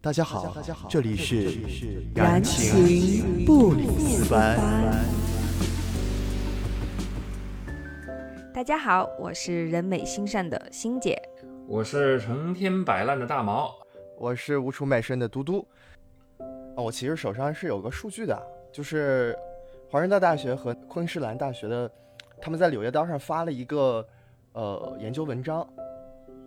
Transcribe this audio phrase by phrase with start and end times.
[0.00, 1.58] 大家好，大家好这里是
[2.14, 4.56] 燃情不理丝般。
[8.54, 11.20] 大家好，我是人美心善的欣姐，
[11.66, 13.74] 我是成天摆烂的大毛，
[14.16, 15.66] 我是无处卖身的嘟嘟。
[16.76, 18.40] 哦，我其实手上是有个数据的，
[18.70, 19.36] 就是
[19.90, 21.90] 华人大大学和昆士兰大学的，
[22.40, 24.06] 他们在《柳叶刀》上发了一个
[24.52, 25.68] 呃研究文章。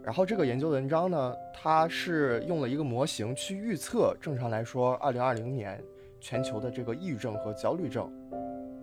[0.03, 5.79] 然后这个研究文章呢，它是用了一个模型去预测，正常来说，二零二零年
[6.19, 8.11] 全球的这个抑郁症和焦虑症，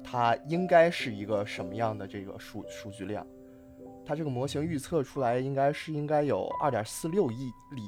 [0.02, 3.26] 它应该是一个什么样的这个数数据量？
[4.06, 7.82] 它这个模型预测出来应该是应该有二点四六亿例，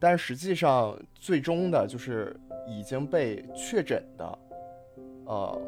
[0.00, 4.38] 但实际上最终的就是已经被确诊的，
[5.26, 5.62] 呃，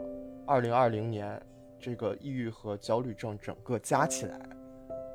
[0.45, 1.41] 二零二零年
[1.79, 4.39] 这个抑郁和焦虑症整个加起来。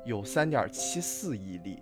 [0.04, 1.78] 有三点七四亿例，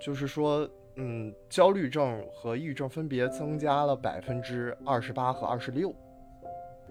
[0.00, 5.94] 就是说，嗯，焦虑症和抑郁症分别增加了百分之二十八和二十六。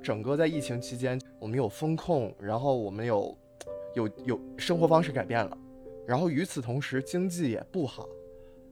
[0.02, 3.38] 整个在疫情期间，我们有风控，然后我们有
[3.94, 5.58] 有有生活方式改变了，
[6.08, 8.08] 然后与此同时经济也不好，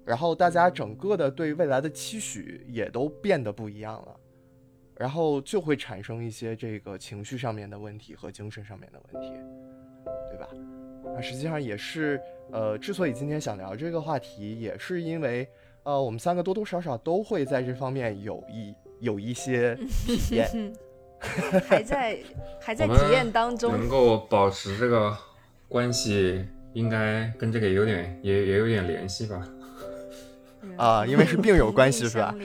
[0.05, 4.19] 然后大家整个的对未来的期许也都变得不一样了，
[4.95, 9.33] 然后就会产生一些这个情绪上面的问题和精神上面的问题。
[10.29, 10.47] 对吧？
[11.15, 12.19] 那实际上也是，
[12.51, 15.47] 呃，之所以今天想聊这个话题，也是因为，
[15.83, 20.73] 呃，我们三个多多少少都会在这方面有一有一些体验，
[21.67, 22.17] 还在
[22.59, 23.71] 还在体验当中。
[23.71, 25.17] 能够保持这个
[25.67, 29.47] 关系，应该跟这个有点也也有点联系吧？
[30.77, 32.35] 啊，因为是病友关系 是吧？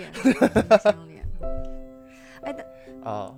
[0.80, 1.22] 相连。
[2.42, 2.64] 哎的
[3.04, 3.34] 啊。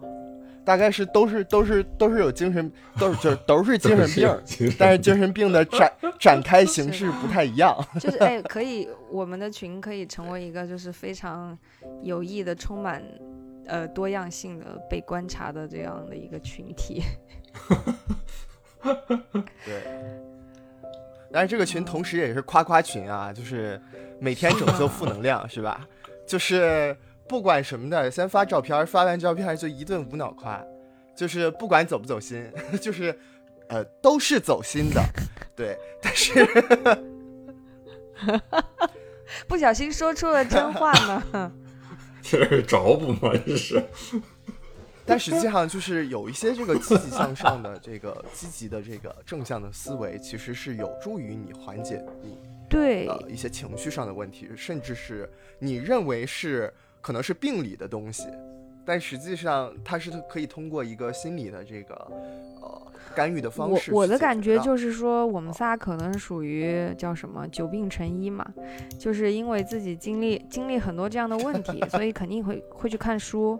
[0.66, 7.72] 大概是都是都是都是有精神，都是就是都是 精神病，但是精神病的展展开形式不太一样。
[8.00, 11.56] 就是哎，可以我们的群可以成为一个就是非常
[12.02, 13.00] 有益的、充满
[13.66, 17.00] 呃多样性的被观察的这样的一个群体。
[19.64, 19.82] 对，
[21.32, 23.80] 但是这个群同时也是夸夸群啊，就是
[24.18, 25.86] 每天拯救负能量是吧？
[26.26, 26.96] 就是。
[27.28, 30.64] 不管什么的，先发照片，发完照片就一顿无脑夸，
[31.16, 32.48] 就是不管走不走心，
[32.80, 33.18] 就是，
[33.68, 35.02] 呃，都是走心的，
[35.56, 35.76] 对。
[36.00, 36.46] 但是，
[39.48, 40.92] 不小心说出了真话
[41.32, 41.52] 呢，
[42.22, 43.32] 这是找补吗？
[43.44, 43.82] 这是。
[45.04, 52.38] 但实际上，就是有一些这个积极向上的、这个积极的、这个正向的思维，其实是有助于你缓解你
[52.68, 55.28] 对呃一些情绪上的问题，甚至是
[55.58, 56.72] 你认为是。
[57.06, 58.26] 可能是病理的东西，
[58.84, 61.94] 但实际上它是可以通过一个心理的这个
[62.60, 62.82] 呃
[63.14, 63.92] 干预的方式。
[63.92, 68.44] 我我的感觉就是说，我们仨可能属于叫什么久病成医嘛，
[68.98, 73.56] 就是因为自己经历经历很多这样的问题，所以肯定会会去看书，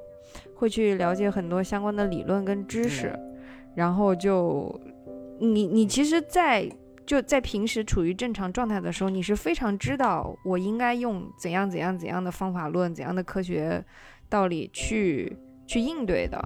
[0.57, 3.17] 会去了解很多相关的理论跟知识，
[3.77, 4.75] 然后就
[5.39, 6.69] 你你其实，在。
[7.07, 13.83] 就在平时处于正常状态的时候，你是非常知道我应该用怎样怎样怎样的方法论、怎样的科学
[14.29, 15.37] 道理去
[15.67, 16.37] 去应对的。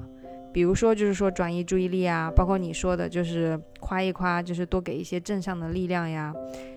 [0.52, 6.34] 比如说，就是说转移注意力啊，包括你说的，就是夸一夸，就是多给一些正向的力量呀，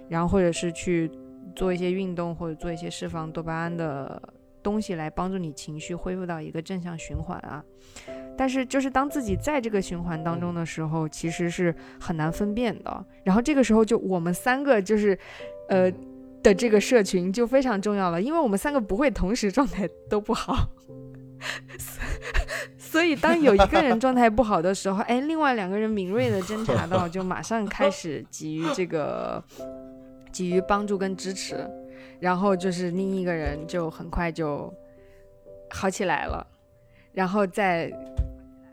[0.08, 1.10] 然后或者是去
[1.56, 4.22] 做一些运动，或者做一些释放多巴胺的
[4.64, 7.64] 东西来帮助你情绪恢复到一个正向循环啊。
[8.36, 13.06] 但是，就是当自己在这个循环当中的时候，其实是很难分辨的。
[13.24, 15.16] 然后这个时候，就我们三个就是，
[15.70, 15.92] 呃，
[16.42, 20.68] 的这个社群就非常重要了，因为我们三个不会同时状态都不好，
[22.78, 29.44] 所以当有一个人状态不好的时候，哎，另外两个人敏锐的侦查到，就马上开始给予这个
[30.32, 31.70] 给予帮助跟支持，
[32.24, 34.74] 然后就是另一个人就很快就
[35.70, 36.48] 好起来了，
[37.12, 37.92] 然后再。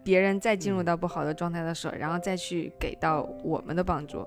[0.03, 4.27] 别人再进入到不好的状态的时候，然后再去给到我们的帮助。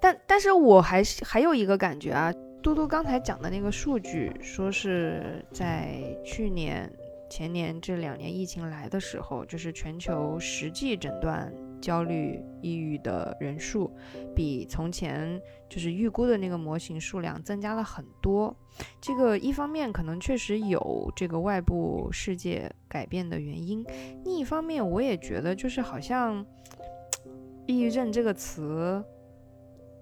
[0.00, 2.32] 但但是我还是还有一个感觉啊，
[2.62, 6.90] 嘟嘟刚才讲的那个数据，说是在去年、
[7.28, 11.52] 前年这两年疫情来的时候，就是全球实际诊断。
[11.80, 13.90] 焦虑、抑郁的人数
[14.34, 18.54] 比从前就是预估的那个模型数量增加了很多。
[19.00, 23.84] 这个一方面可能确实有这个外部世界改变的原因，
[24.24, 26.44] 另一方面我也觉得就是好像
[27.66, 29.04] 抑郁症这个词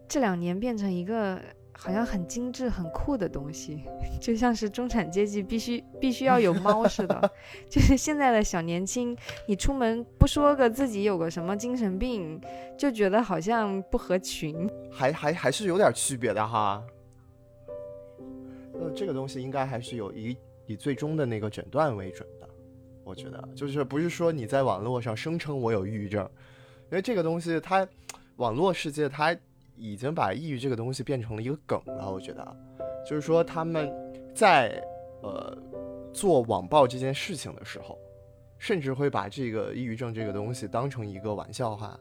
[0.09, 1.41] 这两年变成一个。
[1.79, 3.85] 好像很精致、很酷的东西，
[4.21, 7.31] 就像是中产阶级必须必须要有 猫似的。
[7.69, 12.41] 就是现在的小年轻，你出门不说个自己有个什么精神病，
[12.77, 14.69] 就觉得好像不合群。
[14.91, 16.83] 还还还是有点区别的哈。
[18.73, 20.37] 那，这个东西应该还是有以
[20.67, 22.49] 以最终的那个诊断为准的，
[23.05, 26.29] 我觉得就是不是说你在网络上声称我有抑郁症，
[26.91, 27.87] 因为这个东西它
[28.37, 29.37] 网络世界它
[29.77, 32.57] 已经把抑郁这个东西变成了一个梗了，我觉得
[33.09, 33.93] 就是说他们
[34.35, 34.83] 在
[35.23, 35.57] 呃
[36.13, 37.99] 做网暴这件事情的时候，
[38.59, 41.99] 甚至会把这个抑郁症这个东西当成一个玩笑话。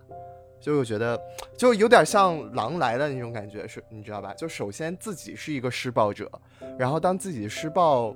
[0.57, 1.19] 就我觉得，
[1.55, 4.33] 就有点像狼来的那种感觉，是你知道吧？
[4.33, 6.31] 就首先自己是一个施暴者，
[6.79, 8.15] 然后当自己施暴，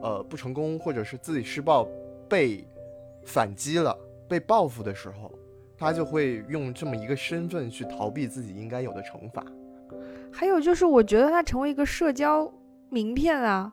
[0.00, 1.88] 呃不成功，或者是自己施暴
[2.28, 2.64] 被
[3.24, 3.98] 反击了、
[4.28, 5.32] 被报复的时候，
[5.80, 9.44] 他就会用这么一个身份去逃避自己应该有的惩罚。
[10.30, 12.52] 还有就是，我觉得他成为一个社交
[12.90, 13.72] 名片啊，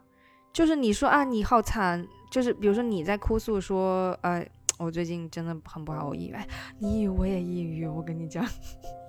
[0.52, 4.44] 就是你说啊你好惨，就是比如说你在哭诉说，呃。
[4.80, 6.36] 我最近真的很不好，我抑郁。
[6.78, 7.88] 你抑郁，我也抑郁。
[7.88, 8.46] 我跟你讲，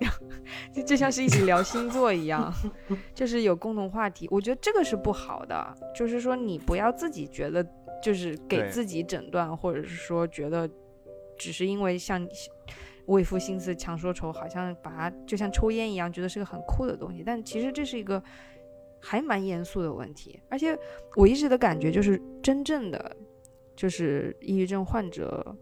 [0.72, 2.50] 就就像是一起聊星座一样，
[3.14, 4.26] 就是有共同话题。
[4.30, 7.62] 我觉得这个是不好的，就是说你不要自己觉得，
[8.02, 10.66] 就是给自己诊断，或者是说觉得
[11.38, 12.26] 只是因为像
[13.06, 17.22] 为赋新词强说愁，好像把它就像抽烟一样，觉得是个很酷的东西。
[17.24, 18.22] 但其实这是一个
[19.00, 20.38] 还蛮严肃的问题。
[20.50, 20.78] 而且
[21.16, 23.16] 我一直的感觉就是，真正的。
[23.78, 25.56] 就是抑郁症患者，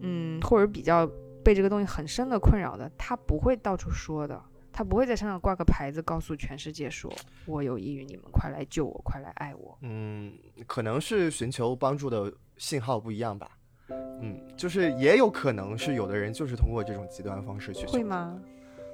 [0.00, 1.06] 嗯，或者比较
[1.44, 7.12] 被这个东西很深的困扰的，他不会到处说的，他不会在身上挂个牌子，告诉全世界说
[7.44, 9.76] 我有抑郁，你们快来救我，快来爱我。
[9.82, 10.32] 嗯，
[10.66, 13.50] 可能是寻求帮助的信号不一样吧。
[14.20, 17.86] 嗯，就是也有可能是有的人就是通过这种极端方式去。
[17.86, 18.38] 会吗？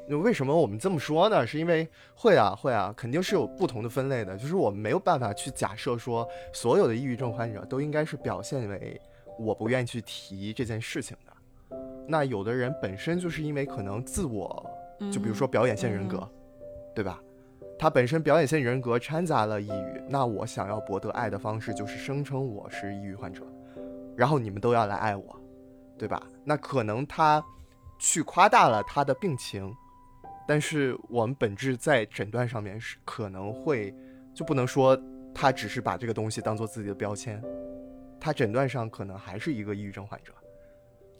[0.09, 1.47] 那为什么我们这么说呢？
[1.47, 4.37] 是因为会啊会啊，肯定是有不同的分类的。
[4.37, 9.01] 就是我们没有办法去假设说所有的抑郁症患者都应该是表现为
[9.39, 11.77] 我不愿意去提这件事情的。
[12.07, 14.69] 那有的人本身就是因为可能自我，
[15.11, 16.29] 就比如说表演性人格，
[16.95, 17.23] 对吧？
[17.79, 23.43] 他本身表演性人格掺杂了抑郁，那我想要博得爱的方式就是声称我是抑郁患者，
[24.17, 25.41] 然后你们都要来爱我，
[25.99, 26.23] 对吧？
[26.45, 27.45] 那可能他
[27.99, 29.75] 去夸大了他的病情。
[30.47, 33.95] 但是我们本质在诊断上面是可能会，
[34.35, 35.01] 就不能说
[35.33, 37.41] 他只是把这个东西当做自己的标签，
[38.21, 40.35] 他诊断上可能还是一个抑郁症患者，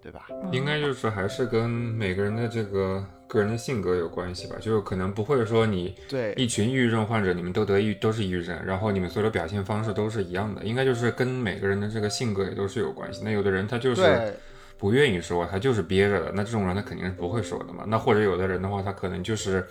[0.03, 0.27] 对吧？
[0.51, 13.23] 应该就是还是跟每个人的这个个人的性格有关系吧，就是可能不会说你对一群抑郁症患者，你们都得抑都是抑郁症，然后你们所有的表现方式都是一样的，应该就是跟每个人的这个性格也都是有关系。
[13.25, 14.35] 那有的人他就是。
[14.79, 16.33] 不愿意说，他就是憋着的。
[16.35, 17.85] 那这种人他肯定是不会说的嘛。
[17.87, 19.65] 那或者有的人的话，他可能就是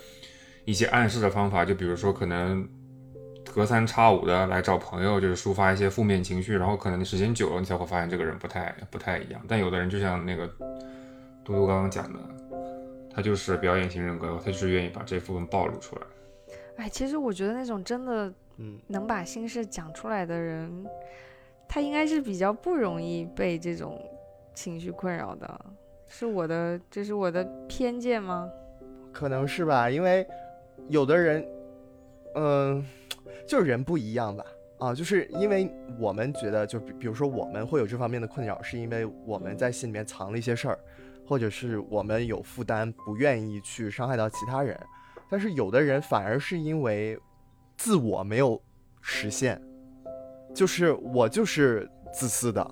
[0.63, 2.65] 一些暗示的方法，就比如说可能
[3.53, 9.41] 隔三差五的来找朋友，就是抒发一些负面情绪，然后可能时间久了，你才会发现这个人不太不太一样。
[9.47, 10.47] 但有的人就像那个
[11.43, 12.19] 嘟嘟刚刚讲的，
[13.13, 16.01] 他就是表演型人格，他就是愿意把这部分暴露出来。
[16.77, 20.85] 哎，其实我觉得那种真的嗯能把心事讲出来的人，
[21.67, 24.01] 他应该是比较不容易被这种。
[24.53, 25.65] 情绪困扰的
[26.09, 28.49] 是我的，这是我的偏见吗？
[29.13, 30.27] 可能是吧，因为
[30.89, 31.47] 有的人，
[32.35, 32.85] 嗯，
[33.47, 34.45] 就是人不一样吧。
[34.79, 40.79] 啊，就是因为我们觉得，就比比如说我们会有这方面的困扰，是因为我们在心里面藏了一些事儿，
[41.27, 44.75] 或者是我们有负担，不愿意去伤害到其他人。
[45.29, 47.15] 但是有的人反而是因为
[47.77, 48.59] 自我没有
[49.01, 49.61] 实现，
[50.53, 52.69] 就是我就是自私的。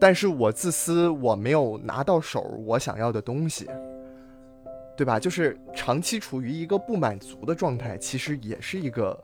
[0.00, 3.68] 但是我自私，我没有拿到手我想要的东西，
[4.96, 5.18] 对吧？
[5.18, 9.18] 就是长期处于一个不满足的状态，其实也是一个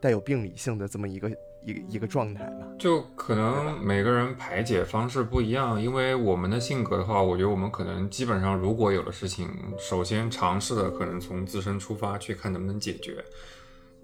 [0.00, 1.30] 带有病理性的这么一个
[1.64, 2.66] 一个一个状态嘛。
[2.78, 9.48] 就可能每个人排解方式不一样，因为我们的性格的话，我觉得我们可能基本上，如果有了事情，
[9.78, 13.24] 首先尝试的可能从自身出发去看能不能解决，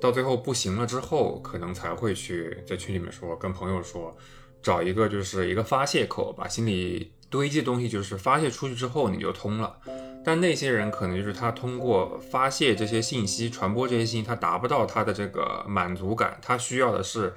[0.01, 4.17] 到最后不行了之后，可能才会去在群里面说，跟朋友说。
[4.63, 9.77] 找一个就是一个发泄口，把心里堆积的东西就是发泄出去之后，你就通了。
[10.25, 17.33] 但那些人可能就是他通过发泄这些信息、传播这些信息，他达不到他的这个满足感，他需要的是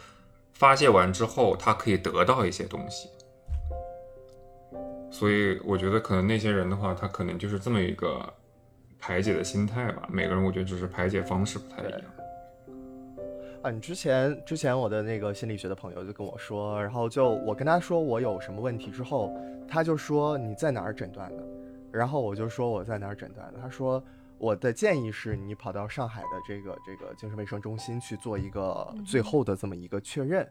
[0.53, 3.09] 发泄完之后，他可以得到一些东西。
[5.09, 8.21] 所以我觉得可能那些人的话，他可能就是这么一个
[8.99, 10.07] 排解的心态吧。
[10.11, 12.01] 每个人我觉得只是排解方式不太一样。
[13.63, 19.33] 啊，你之前之前我的那个心理学的朋友就跟我说，然后就我跟他说我有什么问题之后，
[19.67, 21.43] 他就说你在哪儿诊断的？
[21.95, 23.59] 然后我就说我在哪儿诊断的？
[23.61, 24.03] 他说
[24.37, 30.45] 我的建议是你跑到上海的这个这个精神卫生中心去做一个最后的这么一个确认。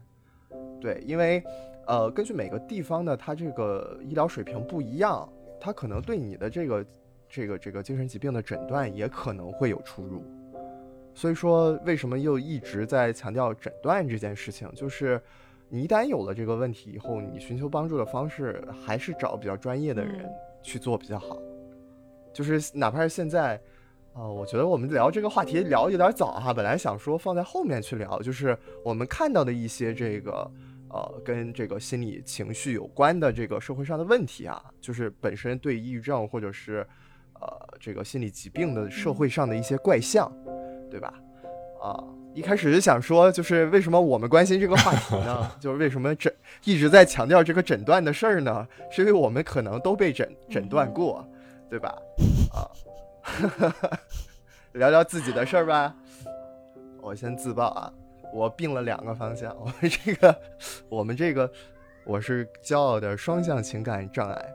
[0.81, 1.43] 对，因为
[1.85, 5.27] 呃，根据每个地方的它这个医疗水平不一样，
[5.59, 6.85] 它可能对你的这个
[7.29, 10.23] 这个这个精神疾病的诊断也可能会有出入。
[11.13, 14.69] 所以说，为什么又一直在强调诊断这件事情？
[14.73, 15.21] 就是
[15.69, 20.27] 你一旦有了这个问题以后，你寻求帮助的方式还是找比较专业的人
[20.65, 21.37] 去做比较好。
[22.33, 23.61] 就是哪怕是现在，
[24.13, 30.51] 啊，我觉得我们聊这个话题聊有点早哈，本来想说放在后面去聊，就是我们看到的一些这个。
[30.87, 36.87] 呃，跟这个心理情绪有关的这个社会上的问题啊，就是本身对抑郁症或者是
[37.33, 40.31] 呃这个心理疾病的社会上的一些怪象，
[40.89, 41.13] 对吧？
[41.81, 42.01] 啊，
[42.35, 45.51] 一开始是想说，就是为什么我们关心这个话题呢？
[45.57, 46.31] 就是为什么诊
[46.65, 48.67] 一直在强调这个诊断的事儿呢？
[48.91, 51.25] 是因为我们可能都被诊诊断过，
[51.69, 51.95] 对吧？
[52.53, 52.67] 啊，
[54.73, 55.95] 聊聊自己的事儿吧。
[57.01, 57.91] 我先自曝啊。
[58.33, 60.41] 我病了两个方向，我们这个，
[60.89, 61.49] 我们这个，
[62.03, 64.45] 我是骄傲的双向情感障碍，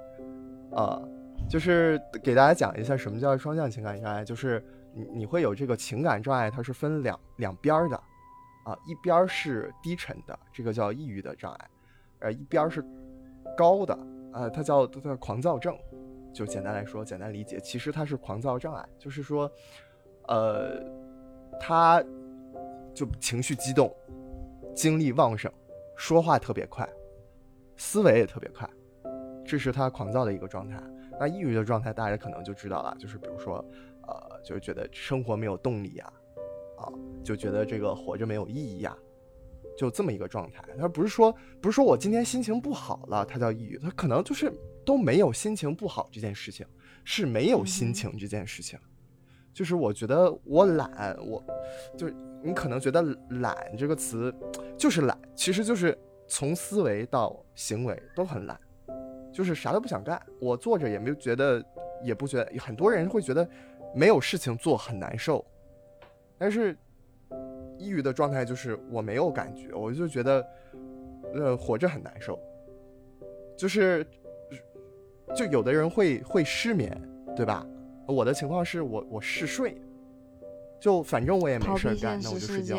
[0.73, 1.01] 啊，
[1.49, 4.63] 就是给大家讲一下什么叫双向情感障碍，就是
[4.95, 7.97] 你你会有这个情感障碍，它是分两两边的，
[8.65, 11.71] 啊，一边是低沉的，这个叫抑郁的障碍，
[12.21, 12.85] 呃，一边是
[13.57, 13.99] 高的，
[14.33, 15.77] 呃，它叫它叫狂躁症，
[16.33, 19.51] 就简单来说，简单理解，其实它是狂躁障碍，就是说，
[20.29, 20.83] 呃，
[21.61, 22.03] 他。
[22.93, 23.95] 就情绪激动，
[24.75, 25.51] 精力旺盛，
[25.97, 26.87] 说话特别快，
[27.77, 28.69] 思维也特别快，
[29.45, 30.77] 这是他狂躁的一个状态。
[31.19, 33.65] 那抑郁的状态，大家可能就知道了，就是比如说，
[34.07, 36.13] 呃，就是觉得生活没有动力呀，
[36.79, 36.89] 啊，
[37.23, 38.97] 就觉得这个活着没有意义呀，
[39.77, 40.63] 就这么一个状态。
[40.79, 44.53] 他不是说，不是说我今天心情不好了，他叫抑郁，他可能就是
[44.85, 46.67] 都没有心情不好这件事情，
[47.05, 48.79] 是没有心情这件事情。
[49.53, 51.45] 就是我觉得我懒，我
[51.99, 53.03] 就是你可能觉得
[53.43, 54.33] 懒这个词
[54.79, 55.97] 就是懒，其实就是
[56.29, 58.59] 从思维到行为都很懒，
[59.33, 60.25] 就是啥都不想干。
[60.41, 61.63] 我坐着也没有觉得，
[62.05, 62.61] 也不觉得。
[62.61, 63.47] 很多人会觉得
[63.95, 65.45] 没有事情做很难受，
[66.39, 66.77] 但是
[67.79, 70.47] 抑郁的状态就是我没有感觉，我就觉得
[71.35, 72.39] 呃活着很难受，
[73.57, 74.07] 就是
[75.35, 77.01] 就有的人会会失眠，
[77.37, 77.67] 对吧？
[78.07, 79.81] 我的情况是我我嗜睡，
[80.81, 82.77] 就反正我也没事干，那我就睡觉。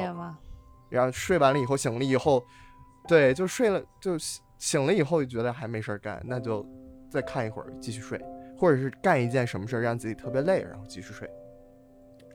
[0.90, 2.44] 然后睡完了以后醒了以后，
[3.08, 4.18] 对，就睡了，就
[4.58, 6.68] 醒了以后就觉得还没事干，那就
[7.10, 8.22] 再看一会儿继续睡，
[8.62, 11.28] 或者是干一件什么事儿让自己特别累，然后继续睡。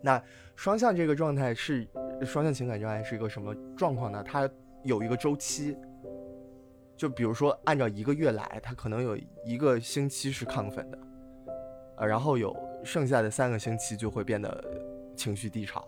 [0.03, 0.21] 那
[0.57, 1.87] 双向这个状态是
[2.25, 4.25] 双向情感障碍是一个什么状况呢？
[4.27, 4.51] 它
[4.83, 5.79] 有一个周期，
[6.97, 10.99] 就比如说按照一个月来，它可能有一个星期是亢奋的，
[11.99, 12.53] 呃，然后有。
[12.85, 14.65] 剩下的三个星期就会变得
[15.17, 15.85] 情绪低潮，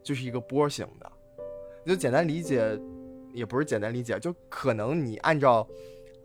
[0.00, 1.12] 就是一个波形的。
[1.84, 2.76] 就简单理解，
[3.32, 5.64] 也不是简单理解，就可能你按照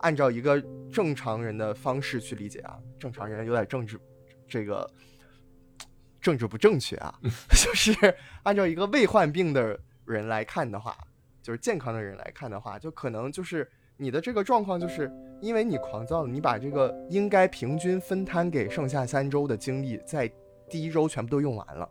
[0.02, 3.98] 按照一个正常人的方式去理解啊，正常人有点政治
[4.46, 4.88] 这个
[6.20, 7.18] 政治不正确啊，
[7.50, 7.92] 就是
[8.42, 10.96] 按照一个未患病的人来看的话，
[11.42, 15.10] 就是健康的人来看的话，就可能就是你的这个状况就是。
[15.42, 20.32] 因为你狂躁了，你把这个应该平均分摊给剩下三周的精力，在
[20.70, 21.90] 第一周全部都用完了，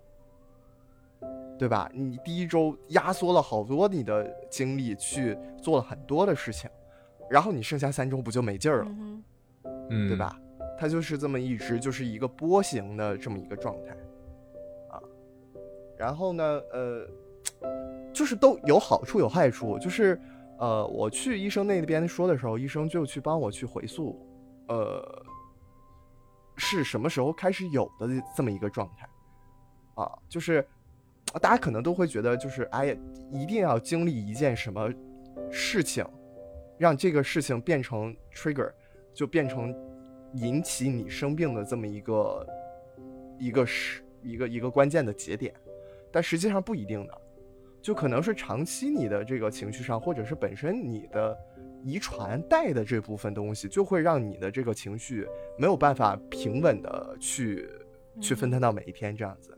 [1.60, 1.92] 对吧？
[1.94, 6.70] 你第一周压缩了好多你的精力去做了很多的事情，
[7.32, 8.92] 然后你剩下三周不就没劲儿了，
[9.90, 10.38] 嗯，对吧？
[10.78, 13.92] 它就是这么一直就是一个波形的这么一个状态，
[14.90, 15.00] 啊，
[15.98, 17.08] 然后呢，呃，
[18.14, 20.20] 就是都有好处有害处，就是。
[20.60, 24.24] 呃，我去医生那边说的时候，医生就去帮我去回溯，
[24.68, 25.26] 呃，
[26.56, 28.08] 是什么时候开始有的
[28.38, 29.10] 这么一个状态，
[29.96, 30.64] 啊，就是
[31.42, 32.96] 大家可能都会觉得，就是哎呀，
[33.32, 34.88] 一定要经历一件什么
[35.50, 36.06] 事情，
[36.82, 38.72] 让这个事情变成 trigger，
[39.14, 39.72] 就变成
[40.34, 42.48] 引起你生病的这么一个
[43.40, 45.54] 一个是一个一个关键的节点，
[46.12, 47.22] 但实际上不一定的。
[47.84, 51.38] 就可能是长期你的这个情绪上，或者是本身你的
[51.84, 55.28] 遗传带的这部分东西，就会让你的这个情绪
[55.60, 57.70] 没有办法平稳的去
[58.20, 59.56] 去分摊到每一天这样子。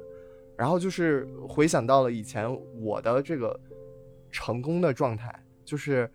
[0.58, 3.58] 然后就是回想到了以前我的这个
[4.30, 6.12] 成功的状态，就是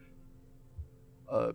[1.28, 1.54] 呃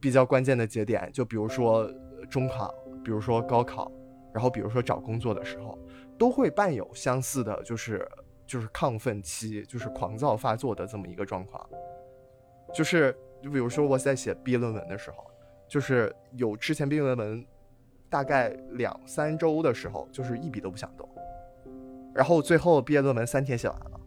[0.00, 1.90] 比较关键的节点，就比如说
[2.28, 3.90] 中考，比如说高考，
[4.32, 5.78] 然后比如说找工作的时候，
[6.18, 8.06] 都会伴有相似的，就是。
[8.46, 11.66] 就是亢奋期，就是狂躁发作的这么一个状况，
[12.74, 13.10] 就是
[13.42, 15.24] 就比如说我在写毕业论文的时候，
[15.66, 17.42] 就是有之前毕业论文
[18.10, 21.08] 大概两三周的时候，就是一笔都不想动，
[22.14, 23.98] 然后最后毕业论文三天写完了。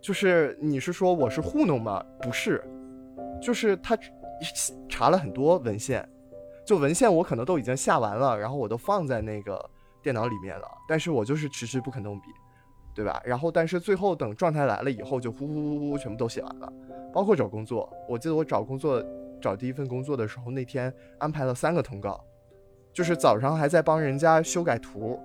[0.00, 2.00] 就是你是说我是糊弄吗？
[2.20, 2.62] 不是，
[3.42, 3.98] 就是他
[4.88, 6.08] 查了很多文献，
[6.64, 9.68] 就文献我可能都已经下完了，然后我都放在那个
[10.02, 12.26] 电脑里面了，但是我就是迟迟不肯动笔。
[12.94, 13.18] 对吧？
[13.24, 16.70] 然后但是最后等状态来了以后，就呼呼呼呼全部都写完了，
[17.10, 17.90] 包括找工作。
[18.06, 19.02] 我记得我找工作
[19.40, 22.22] 找第一份工作的时候，那天安排了三个通告，
[22.92, 25.18] 就是早上还在帮人家修改图，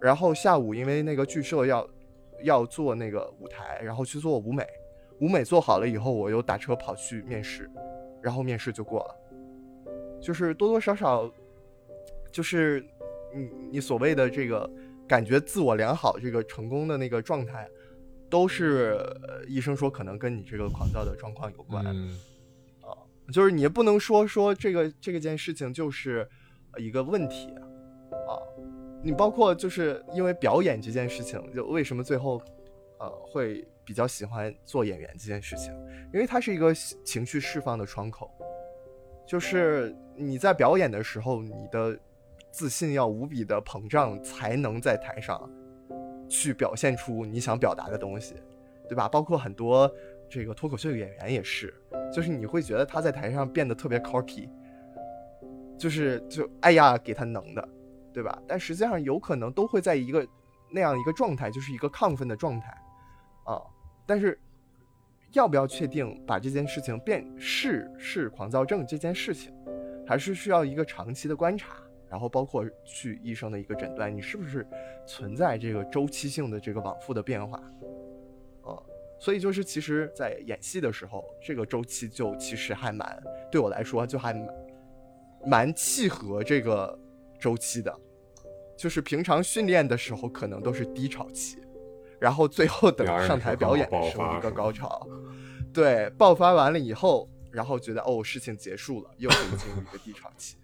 [0.00, 1.84] 然后下午因为那个剧社要
[2.44, 4.64] 要做那个舞台，然后去做舞美，
[5.20, 7.70] 舞美做好了以后，我又打车跑去面试，
[8.22, 9.16] 然后面试就过了。
[10.20, 11.30] 就是多多少少，
[12.32, 12.84] 就是
[13.34, 14.68] 你你所谓的这个
[15.06, 17.68] 感觉自我良好，这个成功的那个状态，
[18.28, 21.84] 都是呃医生说可能跟你这个狂躁的状况有关。
[21.86, 22.16] 嗯
[23.32, 26.28] 就是你也不能说说这个这个件事情就是
[26.78, 27.46] 一个问题
[28.26, 28.34] 啊，
[29.04, 32.42] 你包括就是因为表演这件事情，就为什么最后
[32.98, 35.74] 呃会比较喜欢做演员这件事情，
[36.14, 38.30] 因为它是一个情绪释放的窗口，
[39.26, 41.98] 就是你在表演的时候，你的
[42.52, 45.50] 自信要无比的膨胀，才能在台上
[46.28, 48.36] 去表现出你想表达的东西，
[48.88, 49.08] 对吧？
[49.08, 49.92] 包括很多。
[50.32, 51.74] 这个脱口秀演员也是，
[52.14, 54.48] 就是你会觉得他在台上变得特别 cocky，
[55.76, 57.68] 就是就哎呀给他能的，
[58.12, 58.40] 对吧？
[58.46, 60.24] 但实际上有可能都会在一个
[60.70, 62.68] 那样一个状态，就是一个亢奋的状态
[63.44, 63.60] 啊。
[64.10, 64.36] 但是
[65.34, 69.54] 要不要确定把这件事情变是是狂躁症这件事情，
[70.04, 71.76] 还是需要一个长期的观察，
[72.08, 74.66] 然后包括去医生的一个诊断，你是不是
[75.06, 77.62] 存在这个周期性的这个往复的变化？
[79.20, 84.48] 所以就是，其实，在演戏的时候，这个周期就其实还蛮对我来说就还蛮
[85.46, 86.98] 蛮契合这个
[87.38, 87.96] 周期的。
[88.76, 91.58] 就是平常训练的时候，可能都是低潮期，
[92.20, 95.06] 然后最后等上台表演的时候一个高潮。
[95.72, 100.56] 对，爆发完了以后，然后觉得哦，事情结束了，又可以进入一个低潮期。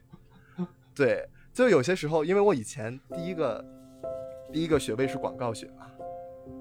[0.94, 3.64] 对，就有些时候，因为我以前第一个
[4.52, 5.90] 第一个学位是广告学嘛，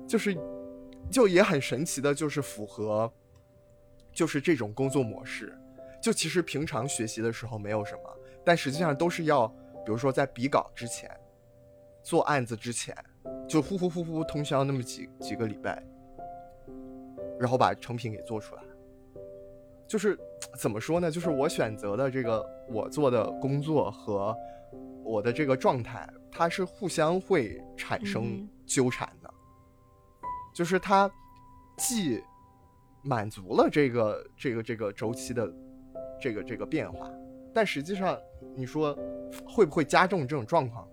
[0.07, 0.35] 就是。
[1.11, 3.13] 就也很神奇的，就是符合，
[4.11, 5.55] 就是这种工作模式。
[6.01, 9.47] 就其实平常学习的时候没有什么，但实际上都是要，
[9.85, 11.07] 比如说在比稿之前，
[12.01, 12.97] 做案子之前，
[13.47, 15.81] 就呼呼呼呼通宵那么几几个礼拜，
[17.39, 18.61] 然后把成品给做出来。
[19.87, 20.17] 就是
[20.59, 21.11] 怎么说呢？
[21.11, 24.35] 就是我选择的这个我做的工作和
[25.03, 29.31] 我的这个状态，它是互相会产生纠缠的。
[30.55, 31.11] 就是它，
[31.77, 32.23] 既
[33.03, 35.53] 满足了这个这个这个周期的
[36.19, 37.11] 这个这个变化，
[37.53, 38.17] 但实际上
[38.55, 38.97] 你说
[39.47, 40.87] 会不会加重这种状况？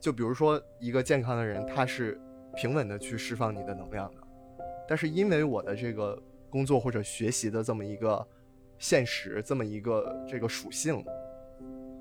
[0.00, 2.20] 就比如说一个健康的人，他是
[2.54, 4.20] 平稳的去释放你的能量的，
[4.88, 8.26] 但是因为我的这个工作或者学习的这么一个
[8.78, 11.04] 现实，这么一个这个属性，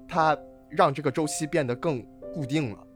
[0.07, 0.37] 它
[0.69, 2.01] 让这个周期变得更
[2.33, 2.87] 固定了。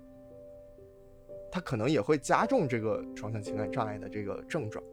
[1.52, 4.84] 它可能也会加重这个双向情感障碍的这个症状。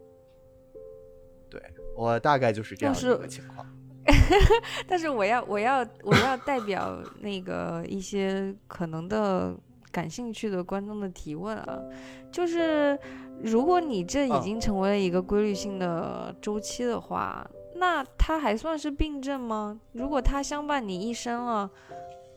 [1.50, 1.62] 对
[1.94, 3.66] 我大概就是这样一个情况。
[4.88, 9.54] 但是我要我要我要代表那个一些可能的
[9.96, 11.82] 感兴趣的观众的提问啊，
[12.30, 12.98] 就是
[13.42, 19.80] 如果你这已经成为了一个规律性的周期的话，那它还算是病症吗？
[19.92, 21.70] 如果它相伴你一生了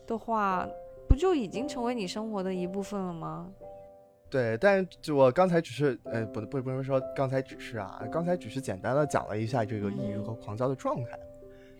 [0.06, 0.66] 的话，
[1.06, 3.46] 不就已经成为你生活的一部分了吗？
[4.30, 11.18] 对，但就我刚才只是，呃，不不不能说刚才只是啊，刚才只是简单的讲了一下这个抑郁和狂躁的状态，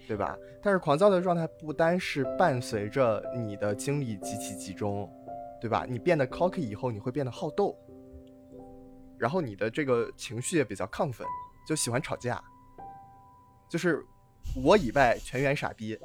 [0.07, 0.37] 对吧？
[0.63, 5.09] 但是狂躁的状态不单是伴随着你的精力极其集中，
[5.61, 5.87] 对吧？
[5.89, 7.77] 你变得 cocky 以后，你会变得好斗，
[9.19, 11.27] 然后你的这个情绪也比较亢奋，
[11.67, 12.43] 就喜欢吵架，
[13.69, 14.05] 就是
[14.65, 15.99] 我以外全员傻逼，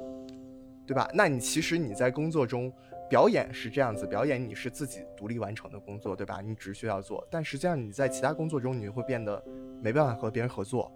[0.86, 1.10] 对吧？
[1.14, 2.72] 那你其实你在工作中。
[3.08, 6.40] 表演是这样子，表演你是自己独立完成的工作，对吧？
[6.40, 9.40] 你只需要做，但实际上你在其他工作中，你会变得
[9.80, 10.90] 没办法和别人合作。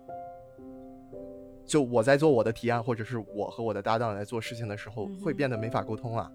[1.64, 6.29] 就我在做我的提案，或者是我和我的搭档在做事情的时候，会变得没法沟通啊。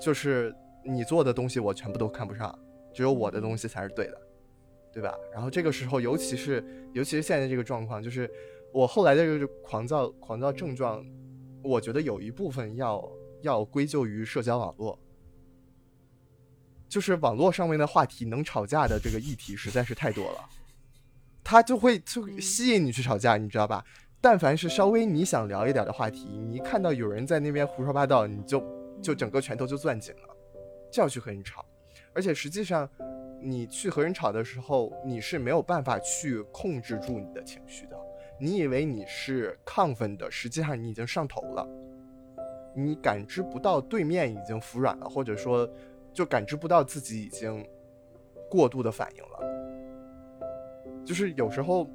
[0.00, 2.56] 就是你做的东西我全部都看不上，
[2.92, 4.20] 只有我的东西才是对的，
[4.92, 5.14] 对吧？
[5.32, 8.30] 然后这个时候，尤其是尤其是现在这个状况，就是
[8.72, 11.04] 我后来的这个狂躁狂躁症状，
[11.62, 13.02] 我觉得有一部分要。
[13.42, 14.98] 要归咎于社交网络，
[16.88, 20.48] 就是网络上面的话题能吵架的这个议题实在是太多了，
[21.44, 23.84] 它就会就吸引你去吵架，你知道吧？
[24.18, 28.64] 但凡是稍微你想聊一点的话题，你一看到有人在那边胡说八道，你就
[29.02, 30.33] 就整个拳头就攥紧了，
[30.94, 31.66] 就要去和人吵。
[32.14, 32.88] 而且实际上，
[33.42, 37.98] 你去和人吵的时候，你是没有办法去控制住你的情绪的。
[38.38, 41.68] 你以为你是亢奋的，实际上你已经上头了。
[42.76, 45.68] 你感知不到对面已经服软了，或者说，
[46.12, 47.66] 就感知不到自己已经
[48.48, 50.44] 过度的反应了，
[51.04, 51.90] 就是有时候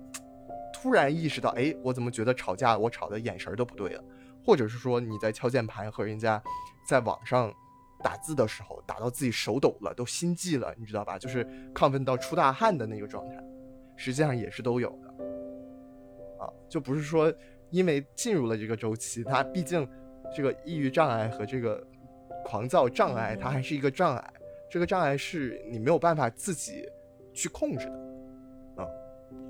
[0.73, 4.03] 突然意识到，哎，我怎么觉得吵架我吵的眼神都不对了，
[4.45, 6.41] 或者是说你在敲键盘和人家
[6.87, 7.53] 在网上
[8.01, 11.17] 打字的时候，打到自己手抖了，都心悸了，你知道吧？
[11.17, 13.35] 就是亢奋到出大汗的那个状态，
[13.95, 15.09] 实际上也是都有的，
[16.43, 17.33] 啊，就不是说
[17.69, 19.87] 因为进入了这个周期，它毕竟
[20.35, 21.85] 这个抑郁障碍和这个
[22.45, 24.33] 狂躁障碍，它还是一个障碍。
[24.69, 26.87] 这个障碍是你没有办法自己
[27.33, 28.87] 去控制的，啊。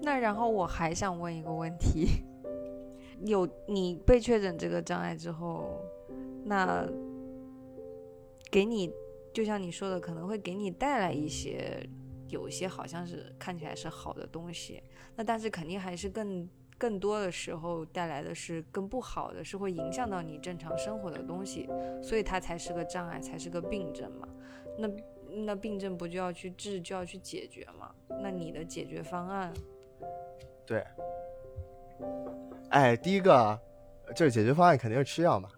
[0.01, 2.23] 那然后我还想问一个问题：
[3.25, 5.81] 有你被确诊这个障碍之后，
[6.45, 6.87] 那
[8.51, 8.91] 给你
[9.33, 11.87] 就像你说的，可能会给你带来一些
[12.27, 14.81] 有一些好像是看起来是好的东西，
[15.15, 21.69] 那但是肯定还是更更多的时候带来的是更不好的，是会影响到你正常生活的东西，
[22.01, 24.27] 所以它才是个障碍，才是个病症嘛。
[24.77, 24.89] 那
[25.45, 27.93] 那病症不就要去治，就要去解决嘛？
[28.21, 29.53] 那你的解决方案？
[30.65, 30.83] 对，
[32.69, 33.59] 哎，第一个
[34.15, 35.49] 就是解决方案肯定是吃药嘛。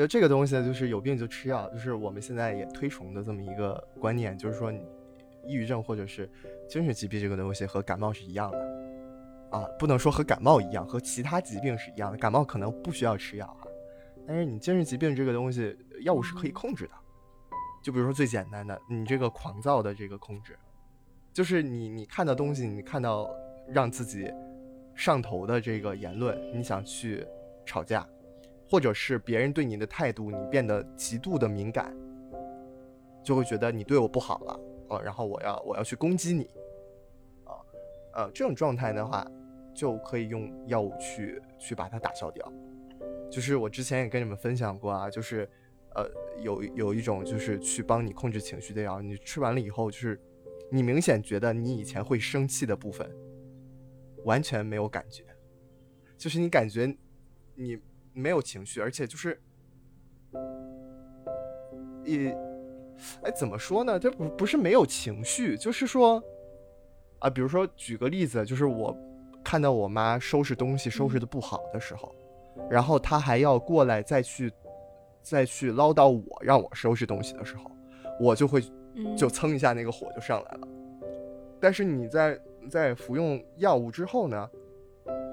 [0.00, 4.72] 就这个东西，就是有病就吃药，就是我们现在也推崇的这么一个观念，就是说，
[5.44, 6.26] 抑郁症或者是
[6.66, 8.58] 精神疾病这个东西和感冒是一样的
[9.50, 12.16] 啊，不能说和感冒一样，和其他疾病是一样的。
[12.16, 13.68] 感冒可能不需要吃药啊，
[14.26, 16.92] 但是你精神疾病这个东西，药物是可以控制的。
[17.82, 20.56] 就比如说最简单的，你这个狂躁的这个控制，
[21.30, 23.30] 就是你你看到东西，你看到
[23.68, 24.32] 让自己
[24.94, 27.26] 上头的这个言论，你想去
[27.66, 28.08] 吵架，
[28.70, 31.94] 或者是别人对你的态度，你变得极度的敏感，
[33.24, 36.44] 就会觉得你对我不好了，呃，然后我要我要去攻击你，
[37.44, 37.52] 啊，
[38.14, 39.26] 呃，这种状态的话，
[39.74, 42.52] 就可以用药物去去把它打消掉。
[43.30, 45.48] 就是我之前也跟你们分享过啊，就是。
[45.96, 46.08] 呃，
[46.40, 50.20] 有有一种就是去帮你控制情绪的药，你吃完了以后，就是
[50.70, 53.10] 你明显觉得你以前会生气的部分
[54.24, 55.24] 完全没有感觉，
[56.16, 56.96] 就是你感觉
[57.56, 57.76] 你
[58.12, 59.40] 没有情绪，而且就是
[62.04, 62.36] 也
[63.22, 63.98] 哎怎么说呢？
[63.98, 66.22] 这不不是没有情绪，就是说
[67.18, 68.96] 啊，比如说举个例子，就是我
[69.44, 72.14] 看到我妈收拾东西收拾的不好的时候，
[72.70, 74.52] 然后她还要过来再去。
[75.22, 77.70] 再去唠叨我让我收拾东西的时候，
[78.18, 78.62] 我就会
[79.14, 80.68] 就蹭一下那个火就上来了。
[81.60, 84.48] 但是你在在服用药物之后呢，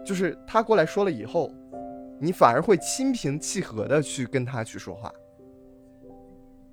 [0.06, 1.50] 就是他过来说了以后，
[2.20, 5.14] 你反而会心平气和的去跟他去说话，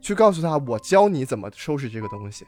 [0.01, 2.47] 去告诉他我教你怎么收拾这个东西。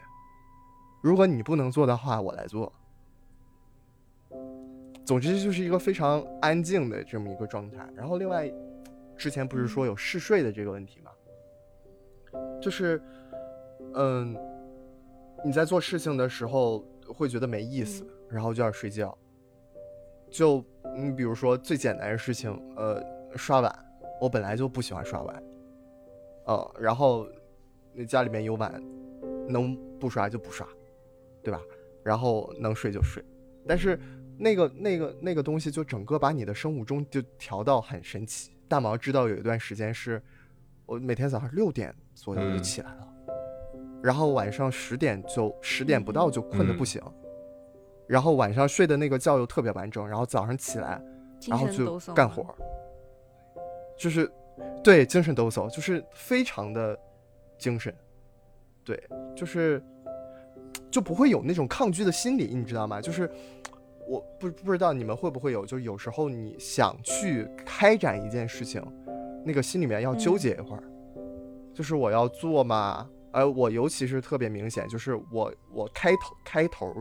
[1.03, 2.73] 如果你不能做的话，我来做。
[5.05, 7.89] 总之就是一个非常安静的这么一个状态。
[7.95, 8.53] 然后另外。
[9.19, 11.11] 之前不是说有嗜睡的这个问题吗？
[12.61, 13.03] 就是，
[13.95, 14.37] 嗯，
[15.43, 19.17] 你在做事情的时候会觉得没意思，然后就要睡觉。
[20.37, 20.63] 就
[20.95, 23.03] 你比如说最简单的事情，呃，
[23.37, 23.75] 刷碗，
[24.21, 25.43] 我本来就不喜欢刷碗，
[26.45, 27.27] 呃，然后
[27.95, 28.71] 那家里面有碗，
[29.49, 30.69] 能不刷就不刷，
[31.43, 31.59] 对吧？
[32.05, 33.25] 然后能睡就睡，
[33.67, 33.99] 但是
[34.37, 38.53] 那个那个那个东西就整个把你的生物钟就调到很神奇。
[38.69, 40.23] 大毛知道有一段时间是，
[40.85, 43.09] 我每天早上六点左右就起来了，
[44.03, 47.01] 然后晚上十点就十点不到就困得不行，
[48.07, 51.01] 然后晚上睡的那个觉又特别完整，然后早上起来，
[51.49, 52.47] 然后就干活，
[53.99, 54.31] 就是
[54.83, 56.99] 对精神抖擞，就是非常的
[57.59, 57.95] 精神，
[58.85, 59.03] 对，
[59.35, 59.83] 就是
[60.91, 63.01] 就不会有那种抗拒的心理，你知道吗？
[63.01, 63.31] 就是。
[64.09, 68.81] 我不不知道你们会不会有，就有时候你想去开展一件事情，
[69.45, 70.83] 那个心里面要纠结一会儿，
[71.75, 73.11] 就是我要做嘛。
[73.33, 76.95] 而，我尤其是特别明显，就是我我开头开头，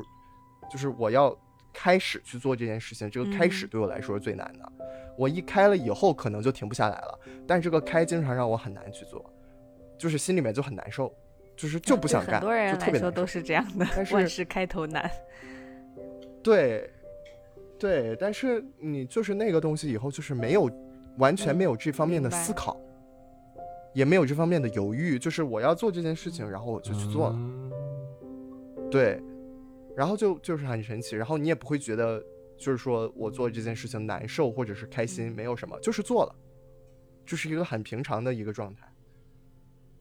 [0.69, 1.35] 就是我要
[1.73, 4.71] 开始去做这件事情，这个开始对我来说是最难的。
[5.17, 9.23] 我一开了以后，可能就停不下来了，但这个开经常让我很难去做，
[9.97, 11.13] 就是心里面就很难受，
[11.55, 12.35] 就是就不想干。
[12.35, 15.09] 很多人来说都是这样的，万事开头难。
[16.43, 16.89] 对。
[17.77, 20.71] 对，但是你就是那个东西，以后就是没有
[21.17, 22.79] 完全没有这方面的思考，
[23.93, 27.39] 也没有这方面的犹豫，就是我要做这件事情，然后我就去做了。
[28.89, 29.21] 对，
[29.95, 32.23] 然后就就是很神奇，然后你也不会觉得
[32.57, 36.35] 就是说我做这件事情难受或者是开心，没有什么，就是做了，
[37.25, 38.91] 就是一个很平常的一个状态。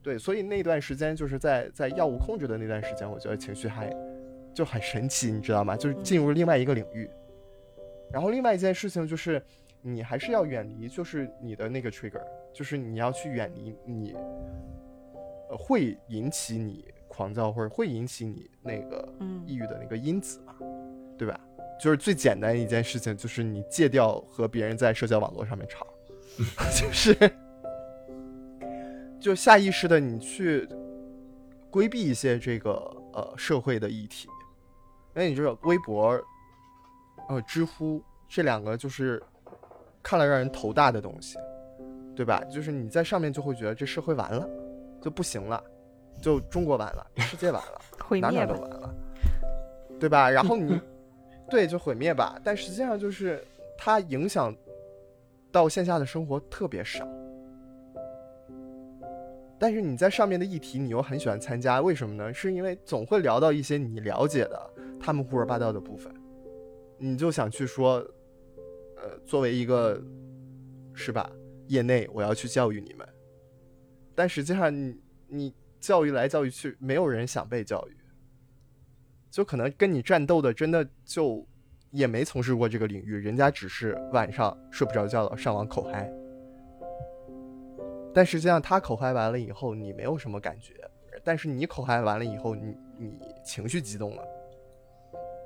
[0.01, 3.91] 对，所以那段时间就是在在药物控制的那段时间，我觉得情绪还
[4.53, 5.75] 就很神奇，你知道吗？
[5.75, 7.09] 就是进入另外一个领域。
[8.13, 9.41] 然后另外一件事情就是，
[9.81, 12.21] 你还是要远离，就是你的那个 trigger，
[12.53, 14.15] 就是你要去远离你，
[15.49, 20.53] 会引起你狂躁或者会引起你那个嗯抑郁的那个因子嘛，
[21.17, 21.39] 对吧？
[21.79, 25.85] 就是最简单一件事情，就是你戒掉和别人在社交网络上面吵，
[26.73, 27.15] 就是
[29.19, 30.67] 就下意识的你去
[31.69, 32.71] 规避一些这个
[33.13, 34.29] 呃社会的议题。
[35.15, 36.21] 因为你知道微博、
[37.29, 39.21] 呃知乎这两个就是
[40.03, 41.37] 看了让人头大的东西，
[42.15, 42.43] 对吧？
[42.51, 44.47] 就是你在上面就会觉得这社会完了，
[45.01, 45.63] 就不行了，
[46.21, 47.81] 就中国完了， 世界完了。
[48.21, 48.53] 哪哪毁灭吧。
[48.53, 48.95] 都完了，
[49.99, 50.29] 对吧？
[50.29, 50.79] 然后你
[51.49, 53.43] 对就毁灭吧，但实际上就是
[53.77, 54.55] 它影响
[55.51, 57.07] 到线下的生活特别少。
[59.57, 62.33] 但是你在上面的议题，你又很喜欢参加，为什么呢？
[62.33, 66.13] 是因为总会聊到一些你了解的他们胡说八道的部分，
[66.97, 68.05] 你就想去说，
[68.97, 69.99] 呃，作为一个
[70.93, 71.31] 是吧，
[71.67, 73.07] 业内我要去教育你们，
[74.13, 75.53] 但实际上你你
[75.85, 77.95] 教育来教育去，没有人想被教育，
[79.29, 81.45] 就可能跟你战斗的真的就
[81.91, 86.11] 也没从事过这个领域，人家只是晚上睡不着觉了上网口嗨，
[88.15, 90.73] 但实际上他口嗨完了以后，你没有什么感觉，
[91.23, 94.27] 但是你口嗨完了以后，你你情绪激动了，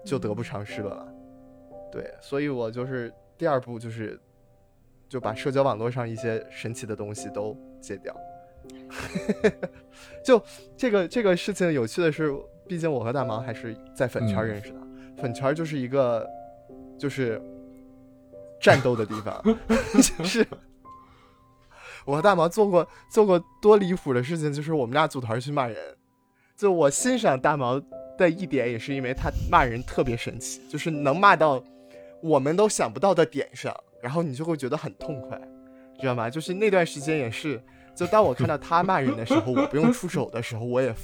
[0.06, 1.06] 就得不偿失了。
[1.91, 4.17] 对，所以我就是第二步就是
[5.10, 8.15] 就把社交网络上一些神奇的东西都戒掉。
[10.23, 10.41] 就
[10.75, 12.34] 这个这个事情有趣的是，
[12.67, 14.79] 毕竟我和大毛还是在粉圈嗯认识的，
[15.17, 16.27] 粉圈就是一个
[16.97, 17.41] 就是
[18.60, 19.41] 战斗的地方，
[20.17, 20.45] 就是
[22.05, 25.77] 我和大毛做过做过多离谱的事情，就是我们俩组团去骂人。
[26.55, 27.82] 就我欣赏大毛
[28.17, 31.63] 的一点，也是因为他骂人特别神奇，就是能骂到
[32.21, 35.39] 我们都想不到的点上，然后你就会觉得很痛快，
[36.01, 36.29] 知道吗？
[36.29, 37.63] 就是那段时间也是，
[37.99, 40.95] 就当我看到他骂人的时候，我不用出手的时候，我也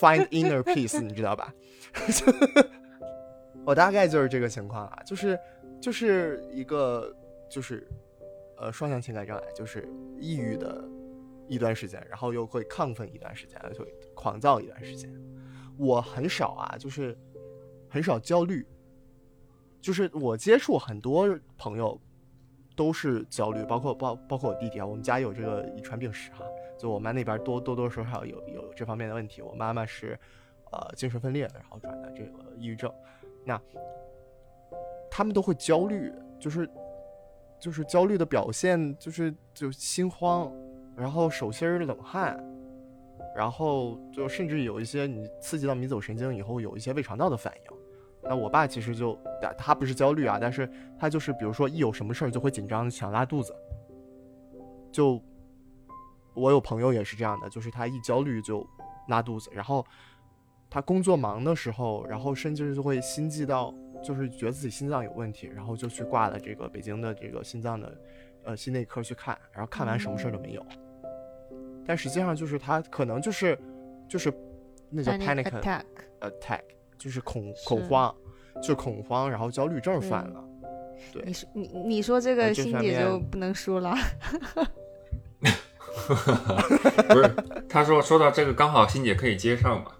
[0.00, 1.52] find inner peace，你知道吧？
[3.66, 5.38] 我大概就是这个情况啊，就是
[5.78, 7.14] 就是一个
[7.50, 7.86] 就是
[8.56, 9.86] 呃双向情感障碍，就是
[10.18, 10.82] 抑郁的
[11.48, 15.12] 一段时间，然后又会亢奋一段时间，就会狂躁一段时间。
[15.76, 17.14] 我很少啊，就是
[17.90, 18.66] 很少焦虑，
[19.82, 22.00] 就是我接触很多朋友
[22.78, 26.44] 都是焦虑，包括包包括我弟弟啊，我们家有这个遗传病史哈、
[26.78, 29.42] 就我妈那边多多多少少有有这方面的问题。
[29.42, 30.16] 我妈妈是
[30.70, 32.88] 呃精神分裂，然后转的这个抑郁症，
[33.44, 33.60] 那
[35.10, 36.70] 他们都会焦虑，就是
[37.58, 40.52] 就是焦虑的表现就是就心慌，
[40.94, 42.38] 然后手心冷汗，
[43.34, 47.77] 然后就甚至有一些你刺激到迷走神经以后有一些胃肠道的反应。
[48.22, 53.54] 那我爸其实就他他不是焦虑啊，但是他就是比如说一有什么事儿就会紧张想拉肚子，
[54.90, 55.22] 就
[56.34, 58.66] 我有朋友也是这样的，就是他一焦虑就
[59.08, 59.84] 拉肚子，然后
[60.70, 68.00] 他工作忙的时候，然后甚至就会心悸到，就是觉得自己心脏有问题，然后就去挂了这个北京的这个心脏的
[68.44, 70.64] 呃心内科去看，然后看完什么事儿都没有，
[71.86, 73.58] 但实际上就是他可能就是
[74.08, 74.32] 就是
[74.90, 76.62] 那叫 panic attack，attack，
[76.98, 78.14] 就是恐恐慌，
[78.56, 80.44] 就是恐慌，然后焦虑症犯对了。
[81.12, 83.94] 对你说你你说这个欣姐就不能输了。
[87.08, 87.34] 不是，
[87.68, 89.92] 他说说到这个，刚好欣姐可以接上嘛。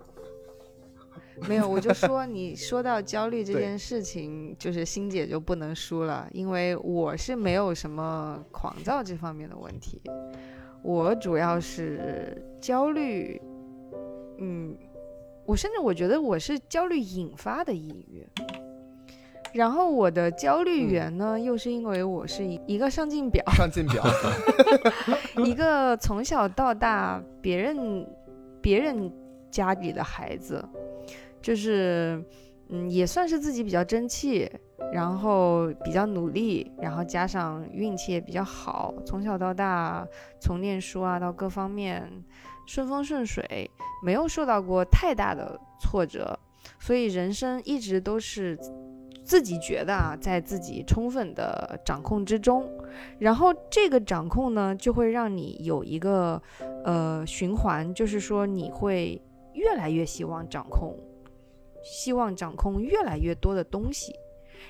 [1.48, 10.02] 没有，我就说你说到焦虑这件事情，就是欣姐就不能输了，因为我是没有什么狂躁这方面的问题，
[10.82, 13.40] 我主要是焦虑，
[14.38, 14.76] 嗯，
[15.48, 18.22] 我甚至我觉得我是焦虑引发的抑郁。
[19.54, 24.04] 然后我的焦虑嗯源呢，又是因为我是一一个上进表，上进表，
[25.42, 28.06] 一个从小到大别人
[28.60, 29.10] 别人
[29.50, 30.62] 家里的孩子，
[31.40, 32.22] 就是
[32.68, 34.46] 嗯，也算是自己比较争气，
[34.92, 40.06] 然后比较努力，然后加上运气也比较好，从小到大
[40.38, 42.06] 从念书啊到各方面
[42.68, 43.68] 顺风顺水，
[44.04, 46.38] 没有受到过太大的挫折，
[46.78, 48.56] 所以人生一直都是。
[49.24, 52.66] 自己觉得啊，在自己充分的掌控之中，
[53.18, 56.40] 然后这个掌控呢，就会让你有一个
[56.82, 59.20] 呃循环，就是说你会
[59.52, 60.96] 越来越希望掌控，
[61.84, 64.14] 希望掌控越来越多的东西，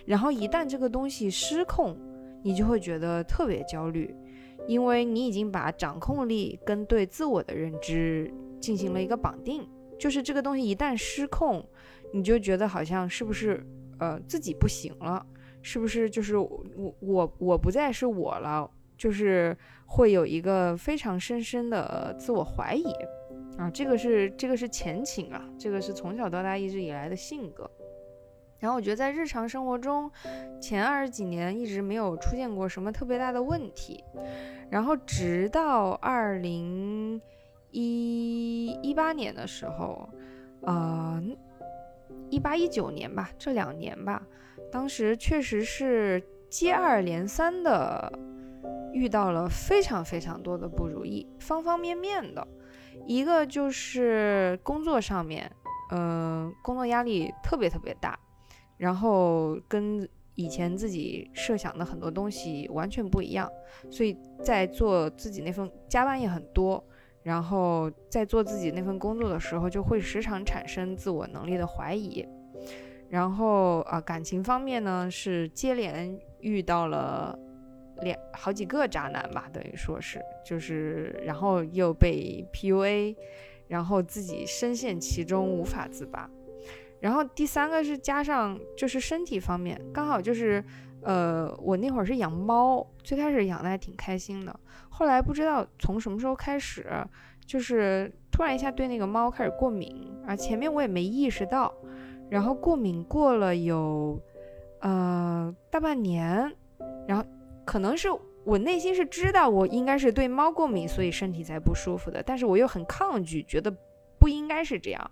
[0.05, 1.97] 然后一旦这个东西失控，
[2.43, 4.13] 你就会觉得特别焦虑，
[4.69, 9.67] 因为你已经把掌控力跟对自我的认知进行了一个绑定，
[9.99, 11.67] 就是这个东西一旦失控，
[12.13, 13.67] 你就觉得好像是不是
[13.99, 15.27] 呃自己不行了。
[15.61, 16.65] 是不是就是我
[17.01, 18.71] 我我不再是我了？
[18.97, 22.85] 就是会有一个非常深深的自我怀疑，
[23.57, 27.69] 啊，这个是这个是前情啊，这个是从小到大一直以来的性格。
[28.59, 30.11] 然后我觉得在日常生活中，
[30.61, 34.03] 前二十几年一直没有出现过什么特别大的问题，
[34.69, 37.21] 然后直到二零
[37.71, 40.09] 一一八年的时候，
[40.63, 41.23] 呃，
[42.31, 44.23] 一八一九年吧，这两年吧，
[44.73, 48.13] 当时确实是接二连三的
[48.93, 52.47] 遇到了非常非常多的不如意，方方面面的，
[53.07, 55.49] 一个就是工作上面，
[55.93, 58.19] 嗯、工作压力特别特别大。
[58.79, 63.51] 然后跟以前自己设想的很多东西完全不一样，
[63.91, 66.83] 所以在做自己那份加班也很多，
[67.25, 72.25] 然后在做自己那份工作的时候，就会时常产生自我能力的怀疑。
[73.11, 77.37] 然后啊、感情方面呢是接连遇到了
[78.03, 83.17] 两好几个渣男吧，等于说是就是，然后又被 PUA，
[83.67, 86.31] 然后自己深陷其中无法自拔。
[87.01, 90.63] 然后第三个是加上就是身体方面，刚好就是，
[91.03, 96.87] 呃，我那会儿是养猫，最开始养的还挺开心的，后来不知道从什么时候开始，
[97.47, 101.73] 就是突然一下对那个猫开始过敏，啊，前面我也没意识到，
[102.29, 104.21] 然后过敏过了有，
[104.81, 106.53] 呃，大半年，
[107.07, 107.25] 然后
[107.65, 108.09] 可能是
[108.45, 113.71] 我内心是知道我应该是对猫过敏，所以身体才不舒服的，但是我又很抗拒，觉得
[114.29, 115.11] 不应该是这样。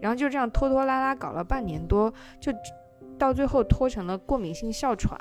[0.00, 2.50] 然后就这样拖拖拉拉搞了半年多，就
[3.18, 5.18] 到最后拖成了过敏性哮喘，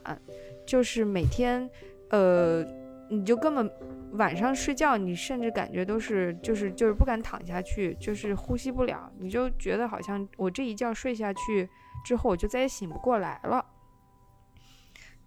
[0.65, 1.69] 就是每天，
[2.09, 2.65] 呃，
[3.09, 3.69] 你就根本
[4.13, 11.69] 晚上睡觉，你甚至感觉都是就是就是不敢躺下去，就是呼吸不了，你就觉得好像我这一觉睡下去
[12.05, 13.65] 之后，我就再也醒不过来了。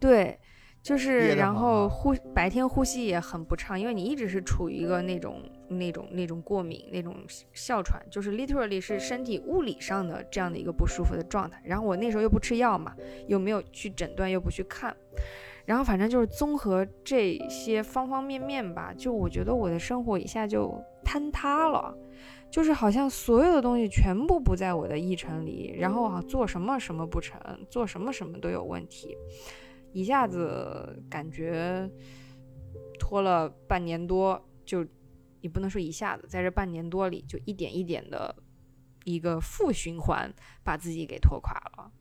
[0.00, 0.38] 对，
[0.82, 7.14] 就是然后呼白天呼吸也很不畅，因为你一直是处于一个那种那种那种过敏那种
[7.52, 11.60] 哮喘，就是 literally 是身体物理上的这样的一个不舒服的状态。
[11.64, 12.94] 然后我那时候又不吃药嘛，
[13.26, 14.96] 又没有去诊断，又不去看，
[15.64, 20.74] 然后反正就是综合这些方方面面吧，就我觉得我的生活一下就
[21.04, 21.96] 坍塌了。
[22.48, 29.16] 就是好像所有的东西全部不在我的议程里，然后啊做什么什么不成，做什么什么都有问题，
[29.92, 31.90] 一下子感觉
[33.00, 34.86] 拖了半年多，就
[35.46, 38.34] 也不能说一下子，在这半年多里就一点一点的
[39.04, 41.92] 一个负循环，把自己给拖垮了。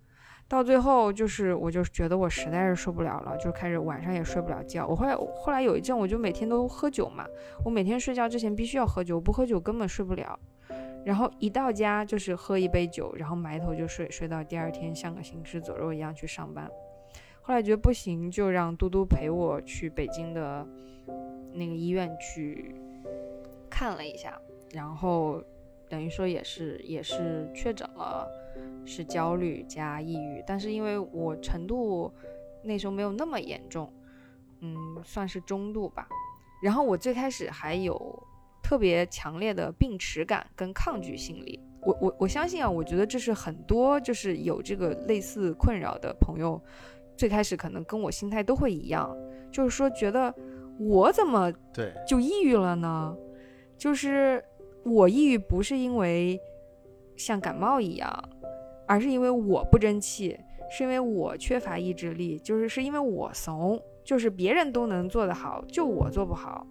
[0.48, 4.88] 到最后就是，我就觉得我实在是受不了了，就开始晚上也睡不了觉。
[4.88, 7.26] 我后来后来有一阵，我就每天都喝酒嘛，
[7.64, 10.40] 我每天睡觉之前必须要喝酒，不喝酒根本睡不了。
[11.06, 16.68] 然后一到家就是喝一杯酒，然后埋头就睡，睡到第二天像个行尸走肉一样去上班。
[17.42, 20.68] 后来觉得不行，就让嘟嘟陪我去北京的
[21.54, 22.76] 那个医院去
[23.78, 24.40] 看了一下，
[24.72, 25.44] 然后
[25.90, 28.26] 等于说也是也是确诊了
[28.86, 32.10] 是焦虑加抑郁，但是因为我程度
[32.64, 33.92] 那时候没有那么严重，
[34.62, 36.08] 嗯，算是中度吧。
[36.64, 38.00] 然后我最开始还有
[38.64, 41.60] 特别强烈的病耻感跟抗拒心理。
[41.82, 46.60] 我我我相信啊，我觉得这是很多就是有这个类似困扰的朋友，
[47.18, 49.14] 最开始可能跟我心态都会一样，
[49.52, 50.34] 就是说觉得
[50.80, 53.14] 我怎么对，就抑郁了呢？
[53.78, 54.44] 就是
[54.84, 56.40] 我抑郁不是因为
[57.16, 58.30] 像感冒一样，
[58.88, 60.38] 而是因为我不争气，
[60.70, 66.66] 是因为我缺乏意志力，就是是因为我怂，就是别人都能做得好，就我做不好。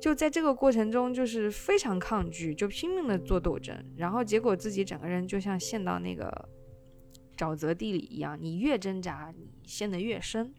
[0.00, 6.48] 就在这个过程中，就是非常抗拒，就拼命的做斗争，然后结果自己整个人就像陷到那个
[7.36, 10.52] 沼泽地里一样，你越挣扎，你陷得越深。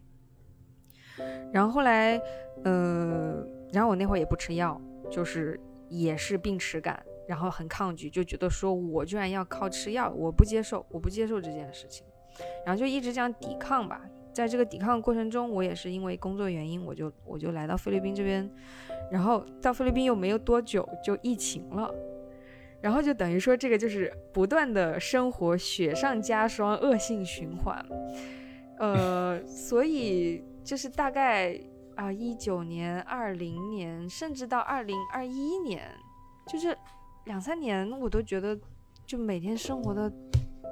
[1.52, 2.20] 然后后来，
[2.64, 5.60] 呃，然后我那会儿也不吃药，就是
[5.92, 12.06] 也是病耻感，然后很抗拒，就觉得说我居然要靠吃药，我不接受，我不接受这件事情，
[12.66, 14.02] 然后就一直这样抵抗吧。
[14.34, 18.50] 在这个抵抗过程中，我也是因为工作原因，我就我就来到菲律宾这边，
[19.12, 21.94] 然后到菲律宾又没有多久就疫情了，
[22.80, 27.86] 然后就等于说这个就是不断的生活雪上加霜，恶性循环。
[28.80, 31.60] 呃， 所以就是大概
[31.96, 35.90] 啊，一九年、二零年，甚至到二零二一年，
[36.48, 36.78] 就是
[37.26, 38.58] 两三年，我都觉得
[39.06, 40.12] 就每天生活的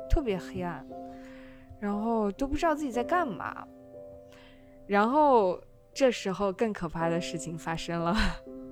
[0.09, 0.86] 特别黑暗，
[1.80, 3.65] 然后都不知道自己在干嘛。
[4.88, 5.61] 然后
[5.93, 8.15] 这时候更可怕的事情发生了，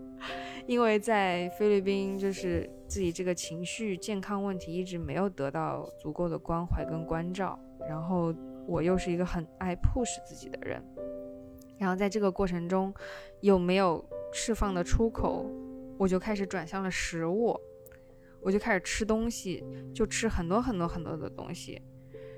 [0.65, 8.33] 因为在菲律宾，就是自己这个情绪健康问题一直没有得到足够的关怀跟关照，然后
[8.65, 10.83] 我又是一个很爱 push 自己的人，
[11.77, 12.93] 然后在这个过程中
[13.41, 14.03] 有没有
[14.33, 15.45] 释放的出口，
[15.97, 17.59] 我就开始转向了食物。
[18.39, 21.81] 我就开始吃东西，就吃很多很多很多的东西，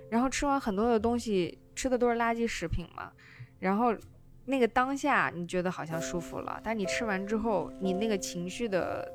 [0.10, 3.12] 然后吃完很多的东西，吃的都是垃圾食品嘛，
[3.60, 3.94] 然后
[4.46, 9.08] 那个当下你觉得好像舒服了，但你吃完之后，你那个情绪的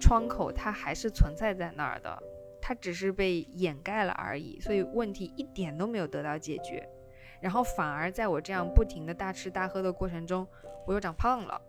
[0.00, 2.20] 窗口它还是存在在那儿的，
[2.60, 6.88] 它只是被掩盖了而已，所以问题一点都没有得到解决。
[7.40, 10.46] 然后反而在我这样不停的大吃大喝的过程中，
[10.86, 11.60] 我又长胖了。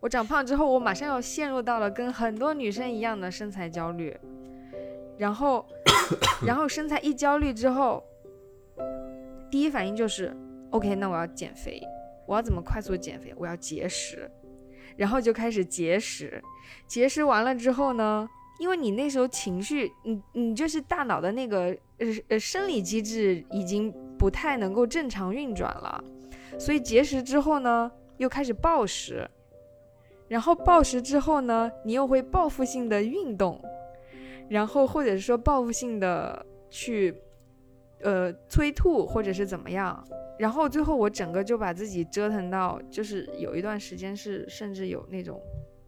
[0.00, 4.16] 我长胖之后，我马上又陷入到了跟很多女生一样的身材焦虑。
[5.16, 5.64] 然后，
[6.44, 8.02] 然后身材一焦虑之后，
[9.48, 10.34] 第一反应就是
[10.70, 11.80] ，OK，那我要减肥。
[12.26, 13.32] 我要怎么快速减肥？
[13.36, 14.28] 我要节食。
[14.96, 16.42] 然后就开始节食。
[16.88, 21.66] 节食完了之后呢，因为你那时候情绪，你你就是大脑的那个
[21.98, 23.94] 呃呃生理机制已经。
[24.22, 26.04] 不太能够正常运转了，
[26.56, 29.28] 所以节食之后呢，又开始暴食，
[30.28, 33.60] 然后暴食之后呢，你又会报复性的运动，
[34.48, 37.12] 然后或者是说报复性的去，
[38.02, 40.00] 呃，催吐或者是怎么样，
[40.38, 45.42] 然后最后我整个就把自己折腾到，就是有一段时间是甚至有那种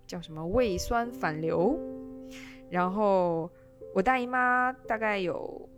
[0.08, 1.78] 叫什么胃酸反流，
[2.68, 3.48] 然后
[3.94, 5.68] 我大姨妈大概有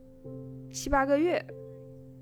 [0.72, 1.44] 七八个月。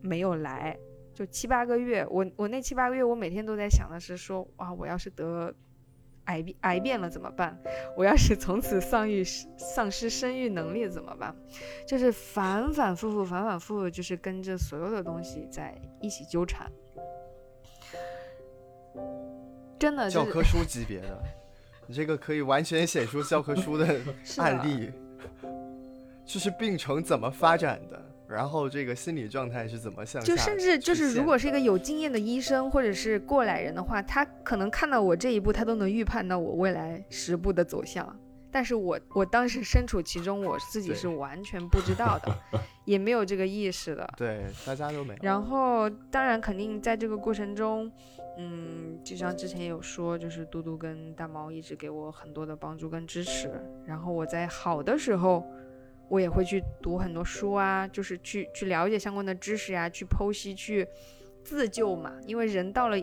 [0.04, 0.76] 没有来，
[1.14, 2.06] 就七八个月。
[2.10, 5.52] 我我那七八个月，我每天都在想的是说，哇，我要是得
[6.26, 7.58] 癌变癌变了怎么办？
[7.96, 11.34] 我要是从此丧育丧失生育能力怎么办？
[11.86, 16.70] 就是反反复复，反反复复，就是跟着所有的东西在一起纠缠。
[19.78, 21.22] 真的，教科书级别的，
[21.86, 23.86] 你这个可以完全写出教科书的
[24.36, 24.92] 案例，
[26.26, 28.13] 就是病程怎么发展的。
[28.26, 38.18] 然后这个心理状态是怎么向就甚至就是，如果是一个有经验的医生或者是过来人的话，他可能看到我这一步，他都能预判到我未来十步的走向。
[38.50, 42.34] 但是我我当时身处其中，我自己是完全不知道的，
[42.86, 44.08] 也没有这个意识的。
[44.16, 45.18] 对，大家都没有。
[45.20, 47.90] 然后当然肯定在这个过程中，
[48.38, 53.50] 嗯，就像之前有说，就是嘟嘟跟大毛一直给我很多的帮助跟支持。
[53.84, 55.44] 然后我在好的时候。
[56.14, 60.86] 我也会去读很多书啊，就是去去了解相关的知识呀，去剖析，去
[61.42, 62.14] 自救嘛。
[62.24, 62.96] 因为人到了，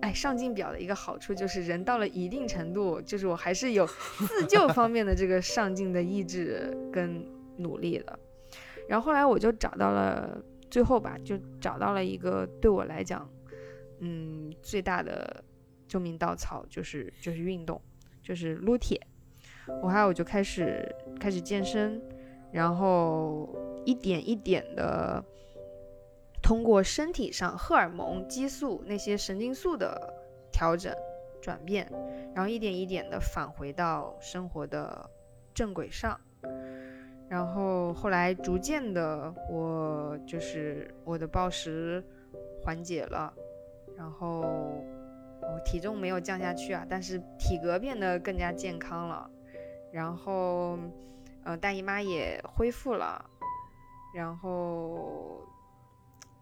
[0.00, 3.84] 哎，上进表的一个好处就是人到了一定程度，就是我还是有
[4.28, 7.26] 自救方面的这个上进的意志跟
[7.56, 8.16] 努力的。
[8.88, 10.40] 然后后来我就找到了，
[10.70, 13.28] 最后吧，就找到了一个对我来讲，
[13.98, 15.42] 嗯，最大的
[15.88, 17.82] 救命稻草就是就是运动，
[18.22, 19.00] 就是撸铁。
[19.82, 22.00] 我还有我就开始开始健身。
[22.54, 23.48] 然后
[23.84, 25.20] 一点一点的
[26.40, 30.14] 通过身体上荷尔蒙、激素那些神经素的
[30.52, 30.94] 调整
[31.42, 31.90] 转变，
[32.32, 35.10] 然后一点一点的返回到生活的
[35.52, 36.16] 正轨上。
[37.28, 42.04] 然后后来逐渐的，我就是我的暴食
[42.62, 43.34] 缓解了，
[43.96, 44.42] 然后
[45.42, 49.28] 我体重没有降下去啊，但是体格变得更加健康了，
[49.90, 50.78] 然后。
[51.44, 53.24] 呃，大姨妈也恢复了，
[54.14, 55.46] 然后，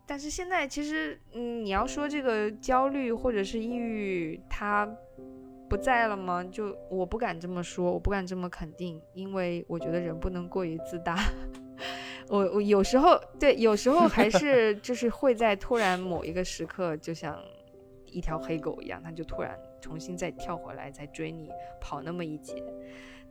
[0.06, 4.88] 但是现在其实，嗯，你要说这个焦虑或者是抑郁，它
[5.68, 6.44] 不在了吗？
[6.44, 11.18] 就我不敢这么说，我不敢这么肯定，因为我觉得人不能过于自大。
[12.28, 17.42] 我我有时候对，有时候还是就是会在突然某一个时刻，就像
[18.06, 21.50] 一条黑狗一样，它就突然重新再跳回来，再追你
[21.80, 22.62] 跑那么一截。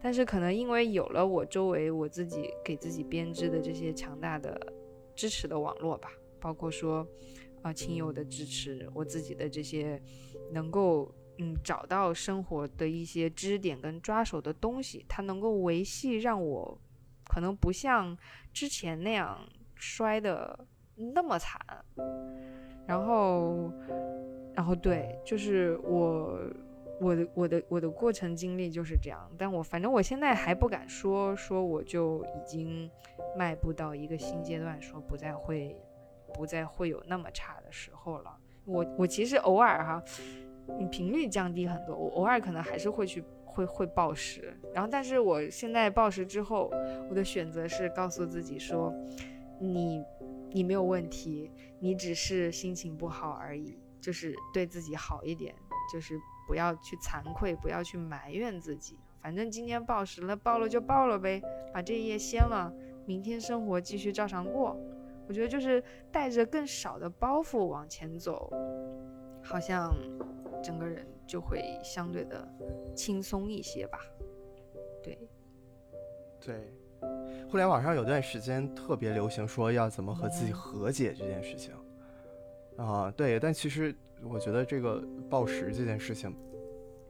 [0.04, 4.60] 但是可能因为有了我周围我自己给自己编织的这些强大的
[5.16, 7.08] 支持的网络吧，包括说
[7.62, 10.02] 啊亲友的支持，我自己的这些
[10.52, 16.82] 能够嗯找到生活的一些支点跟抓手的东西，它能够维系让我
[17.26, 18.18] 可能不像
[18.52, 19.38] 之前那样
[19.76, 20.68] 摔的
[21.14, 21.60] 那么惨。
[22.88, 23.72] 然后，
[24.56, 26.40] 然后对，就是我。
[27.02, 32.88] 我的我的我的过程经历就是这样，但我反正我现在还不敢说说我就已经
[33.36, 35.76] 迈步到一个新阶段，说不再会
[36.32, 38.38] 不再会有那么差的时候了。
[38.66, 40.04] 我我其实偶尔哈，
[40.78, 46.72] 你频率降低很多，我偶尔可能还是会去会会暴食，然后但是我现在暴食之后，
[47.10, 48.94] 我的选择是告诉自己说，
[49.60, 50.04] 你
[50.52, 51.50] 你没有问题，
[51.80, 55.56] 你只是心情不好而已，就是对自己好一点，
[55.92, 56.22] 就是。
[56.52, 61.42] 不要去惭愧，不要去埋怨自己，反正今天暴食了，暴了就暴了呗，
[61.74, 62.70] 把这一页掀了，
[63.06, 64.78] 明天生活继续照常过。
[65.30, 65.82] 我觉得就是
[66.12, 68.52] 带着更少的包袱往前走，
[69.42, 69.94] 好像
[70.62, 72.46] 整个人就会相对的
[72.94, 73.98] 轻松一些吧。
[75.02, 75.18] 对，
[76.42, 76.74] 对。
[77.50, 81.74] 互联网上有段时间特别流行说要怎么和自己和解这件事情，
[82.78, 83.94] 啊，对，但其实
[84.24, 86.36] 我觉得这个暴食这件事情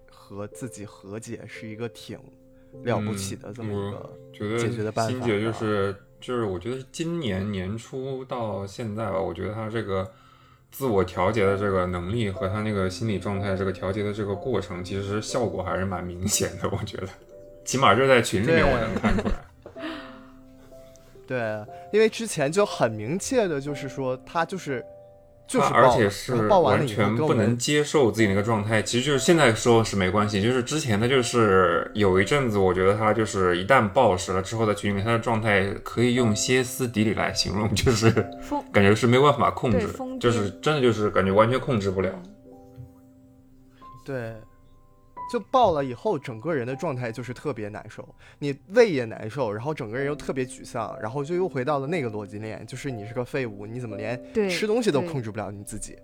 [0.10, 2.20] 和自己和解是一个挺
[2.84, 5.12] 了不起的这么一个觉得解决的办法。
[5.12, 10.10] 欣姐就是就是，我觉得今年年初到现在吧，我觉得他这个
[10.72, 17.08] 自我调节的这个能力和他那个心理状态这个调节的这个过程，其实效果还是蛮明显的，我觉得，
[17.66, 19.34] 起码就是在群里面我能看出来。
[21.28, 24.86] 对，因为之前就很明确的，就是说他就是，
[25.52, 28.82] 就是而且是完全不能接受自己那个状态。
[28.82, 38.10] 其实就是现在说是没关系，就是之前他就是有一阵子，我觉得他就是一旦暴食了之后，在群里面他的状态可以用歇斯底里来形容，就是
[38.72, 39.90] 感觉是没有办法控制，
[40.20, 42.10] 就是真的就是感觉完全控制不了。
[44.06, 44.34] 对。
[45.32, 48.06] 就爆了以后，整个人的状态就是特别难受，
[48.38, 55.98] 你胃也难受，然后整个人又特别沮丧，然后就又回到了那个逻辑链，就是你是个废物，你怎么连吃东西都控制不了你自己，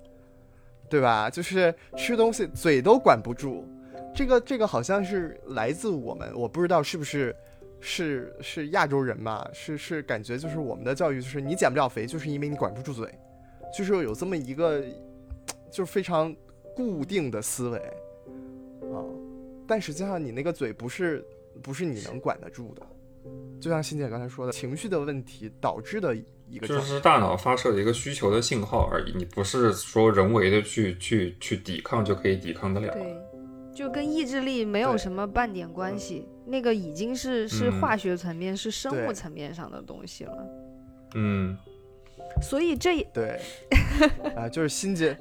[0.89, 1.29] 对吧？
[1.29, 3.67] 就是吃东西嘴都管不住，
[4.15, 7.35] 这个这个好像是来自我们，我不知道是不是
[7.81, 9.45] 是是亚洲人嘛？
[9.51, 13.13] 是是感觉就是我们的教育就是你减不了肥，就是因为你管不住嘴，
[13.77, 14.81] 就是有这么一个
[15.69, 16.33] 就是非常
[16.73, 17.81] 固定的思维。
[18.93, 19.03] 啊，
[19.67, 21.25] 但实际上你那个嘴不是
[21.61, 22.81] 不是你能管得住的，
[23.59, 26.15] 就像欣姐刚才说的，情绪的问题导致的
[26.49, 32.93] 一个，就是大脑发射的一个需求的信号而已，你不是说人为的去去去抵抗就可以抵抗得了。
[32.93, 33.17] 对，
[33.75, 40.47] 就跟意志力没有什么半点关系，那个已经是是化学层面、是生物层面上的东西了。
[41.15, 41.57] 嗯，
[42.41, 43.39] 所以这对
[44.35, 45.17] 啊，就是欣姐。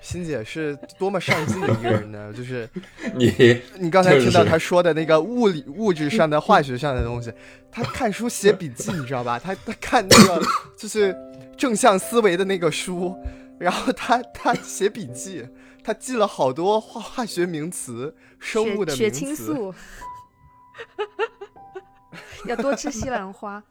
[0.00, 2.32] 欣姐是多么上进的一个人呢？
[2.32, 2.68] 就是
[3.14, 7.32] 你，你刚才听到他说的那个物理、物质上的、化学上的东西，
[7.70, 9.38] 他看书写笔记，你知道吧？
[9.38, 10.42] 他他看那个
[10.76, 11.14] 就是
[11.56, 13.14] 正向思维的那个书，
[13.58, 15.46] 然后他他写笔记，
[15.84, 18.96] 他记了好多化化学名词、生物的名词。
[18.96, 19.74] 血清素，
[22.46, 23.62] 要多吃西兰花。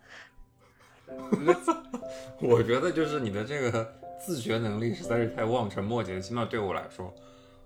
[2.40, 3.96] 我觉得就是你的这个。
[4.20, 7.14] 自学能力实在是太望尘莫及了，起码对我来说，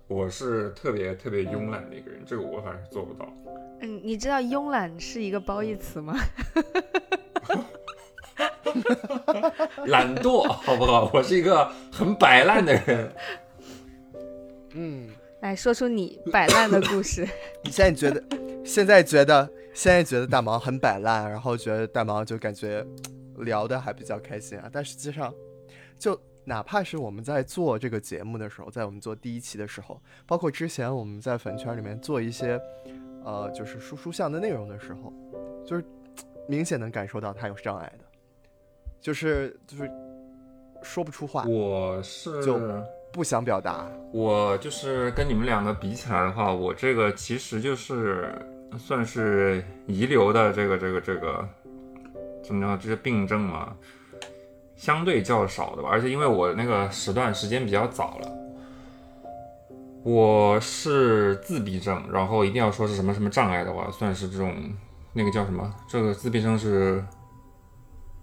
[0.06, 3.28] 我是特别特别慵懒的一个人，这个我反正是做不到。
[3.80, 6.16] 嗯，你知道慵懒是一个褒义词吗？
[9.86, 11.10] 懒惰，好不好？
[11.12, 13.12] 我是一个很摆烂的人。
[14.74, 15.08] 嗯，
[15.42, 17.28] 来说出你摆烂的故事。
[17.62, 18.22] 你现在觉得，
[18.64, 22.84] 现在觉得，现在觉得大毛很摆烂，然后觉得大毛就感觉
[23.38, 25.34] 聊的还比较开心啊，但实际上
[25.98, 26.18] 就。
[26.44, 32.60] 哪怕是我们在做这个节目的时候，在我们做第一期的时候，包括之前我们在粉圈里面做一些，
[33.24, 35.12] 呃，就是输书像的内容的时候，
[35.66, 35.84] 就是
[36.46, 38.04] 明显能感受到他有障碍的，
[39.00, 39.90] 就是就是
[40.82, 41.44] 说不出话。
[41.44, 42.60] 我是就
[43.10, 43.90] 不想表达。
[44.12, 48.30] 我就是跟你们两个比起来的话，我这个其实就是
[48.76, 51.48] 算是遗留的这个这个这个
[52.42, 53.74] 怎么着这些病症嘛。
[54.76, 58.28] 相对较少的吧，而且因为我那个时段时间比较早了，
[60.02, 64.54] 我是自闭症，然后一定要说是什么什么障碍的话，算是这种
[65.12, 65.72] 那个叫什么？
[65.88, 67.02] 这个自闭症是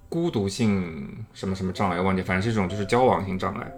[0.09, 1.99] 孤独性什么什么障碍？
[2.01, 3.71] 忘记，反正是一种就是交往性障碍。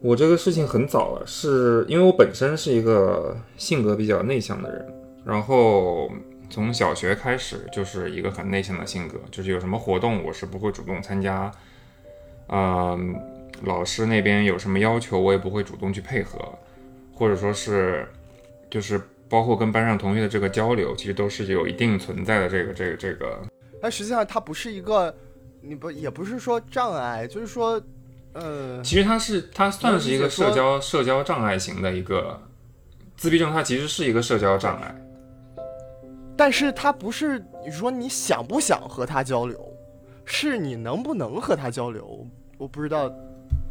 [0.00, 6.10] 我这个事情很早了，是因为我本身是一个性格比较内向的人，然后。
[6.56, 11.52] 从小学开始就是一个很内向的性格，就是有什么活动我是不会主动参加，
[12.48, 13.14] 嗯，
[13.64, 16.38] 老师那边有什么要求我也不会主动去配合，
[17.12, 18.08] 或者说是，
[18.70, 18.98] 就是
[19.28, 23.38] 包括跟班上同学的这个交流，其实都是有一定存在的这个这个这个。
[23.82, 25.14] 但实际上它不是一个，
[25.60, 27.78] 你不也不是说障碍，就是说，
[28.32, 32.40] 呃，其实它是它算是一个社交社交障碍型的一个
[33.14, 35.02] 自闭症，它其实是一个社交障碍。
[36.36, 39.58] 但是他不是你说你想不想和他交流，
[40.24, 42.26] 是你能不能和他交流？
[42.58, 43.10] 我不知道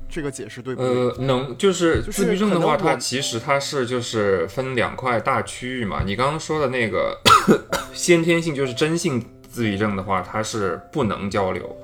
[0.10, 0.90] 这个解释对不对？
[0.90, 6.02] 呃，能就是自闭症的话，它其实它是就是分两块大区域嘛。
[6.06, 7.18] 你刚刚说的那个
[7.94, 11.76] 先天性就是真性自闭症的话，它是不能交流。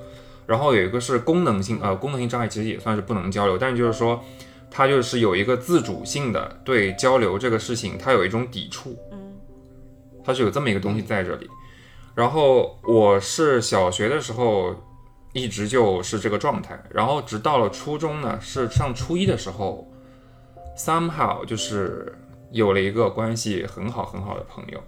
[0.46, 4.22] 然后有一个是功能性呃功能性障碍，其实也算是不能交流，但是就是说
[4.70, 8.96] 它就是有一个自主性的对交流这个事情，它有一种抵触。
[10.24, 11.48] 它是有这么一个东西在这里，
[12.14, 14.74] 然后我是小学的时候
[15.32, 19.90] 一直就是这个状态，然后直到了初中呢，是上初一的时候
[20.76, 22.14] ，somehow 就是
[22.50, 24.80] 有了一个关系很好很好的朋友，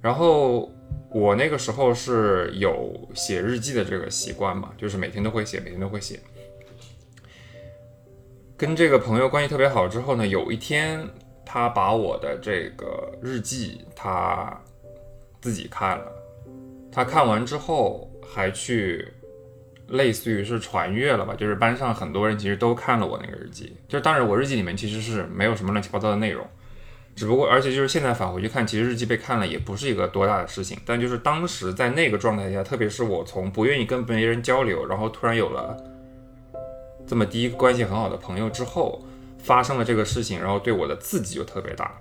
[0.00, 0.70] 然后
[1.10, 6.20] 我那个时候是有写日记的这个习惯嘛，就是每天都会写，每天都会写。
[8.56, 11.08] 跟这个朋友关系特别好之后呢，有一天
[11.52, 14.56] 他把我的这个日记他
[15.40, 16.06] 自己看了，
[16.92, 19.04] 他看完之后还去
[19.88, 26.46] 类似于是传阅了吧，就是班上很多人其实都看了我那个日记，就是当然我日记里面其实是没有什么乱七八糟的内容，
[27.16, 35.76] 只不过而且就是现在返回去看，其实日记被看了也不是一个多大的事情，但就是当时在那个状态下，特别是我从不愿意跟别人交流，然后突然有了。
[37.08, 39.02] 这么第一个关系很好的朋友之后，
[39.42, 41.92] 发生了这个事情，然后对我的刺激就特别大，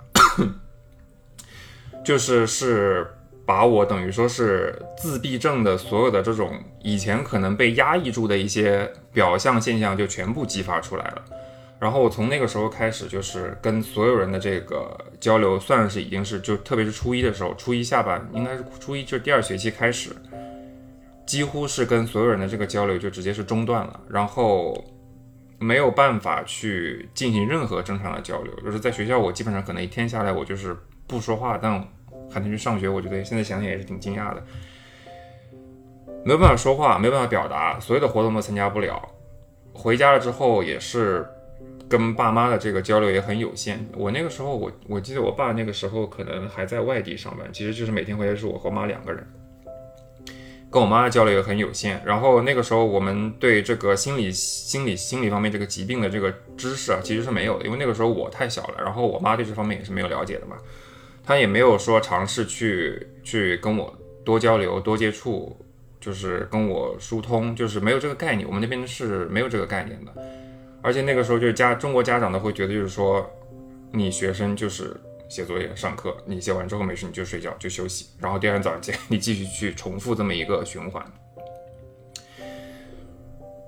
[2.04, 3.08] 就是是
[3.46, 11.26] 把我等于说是自闭症的所有的这种以前可能被压抑住的一些表象现象就全部激发出来了。
[11.80, 20.12] 然后我从那个时候开始，就是跟所有人的这个交流，算是已经是就特别是初一的时候，初一下半应该是初一就是第二学期开始，
[21.26, 24.84] 几乎是跟所有人的这个交流就直接是中断了，然后。
[25.60, 31.60] 没有办法去进行任何正常的交流，就是在学校，我基本上可能一天下来，我就是不说话。
[31.62, 31.86] 但
[32.32, 34.44] 还能去上学，我觉得现在想想也是挺惊讶的。
[36.24, 39.02] 没有办法说话，没有办法表达，所有的活动都参加不了。
[39.74, 41.26] 回家了之后，也是
[41.90, 43.86] 跟爸妈的这个交流也很有限。
[43.96, 49.26] 我那个时候，我我记得我爸那个时候可能还在外地上班，其实就是每天回来是我和我妈两个人。
[50.72, 60.58] 跟我妈的交流也很有限，然后那个时候我们对这个心理、心理、心理方面这个疾病的这个知识啊，其实是没有的，因为那个时候我太小了，然后我妈对这方面也是没有了解的嘛，
[61.24, 63.92] 她也没有说尝试去去跟我
[64.24, 65.58] 多交流、多接触，
[66.00, 70.14] 就是跟我疏通，就是没有这个概念，我们那边是没有这个概念的，
[70.84, 73.28] 而且那个时候就是家中国家长都会觉得就是说，
[73.92, 74.96] 你学生就是。
[75.30, 81.06] 写作业、上课，你写完之后没事你就睡觉就休息，然后第二天早上起来 你继续去重复这么一个循环，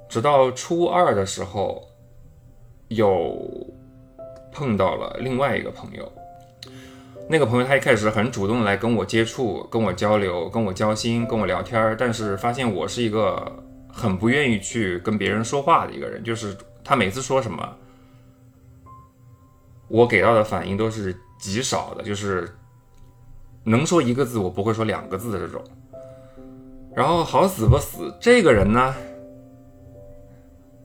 [0.10, 1.88] 直到初二的时候，
[2.88, 3.40] 有
[4.52, 6.12] 碰到了另外一个朋友。
[7.30, 17.78] 那个朋友他一开始很主动来跟我接触、跟我交流、跟我交心、跟我聊天，但是发现我是一个很不愿意去跟别人说话的一个人，就是他每次说什么，
[19.88, 21.16] 我给到的反应都是。
[21.42, 22.50] 极少的，就是
[23.66, 25.62] 能说一个字，我不会说两个字的这种。
[26.96, 28.96] 然后好死不死，这个人呢，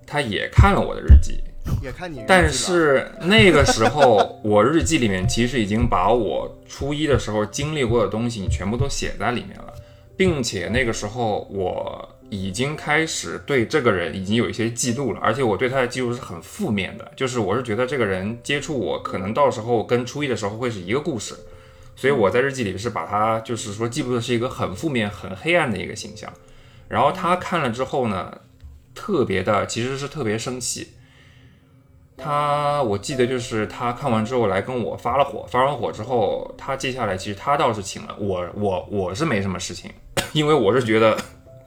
[0.07, 1.45] 他也看了我的日记，
[1.83, 2.25] 也看你。
[2.27, 9.73] 但是那个时候，我日记里面其实已经把我初一的时候经历过的东西，你全部都写在里面了，
[10.17, 12.16] 并且那个时候我。
[12.29, 21.37] 已经开始对这个人已经有一些记录了，而且我对他的记录是很负面的，就是我是觉得这个人接触我，可能到时候跟初一的时候会是一个故事，
[21.95, 26.33] 所以我在日记里是把他就是说记录的是一个很负面、很黑暗的一个形象。
[26.89, 28.41] 然后他看了之后呢，
[28.95, 30.95] 特别的其实是特别生气。
[32.17, 39.91] 他我记得就是他看完之后来跟我发了火，发完火之后，他接下来其实他倒是请了我，我我是没什么事情，
[40.33, 41.17] 因为我是觉得。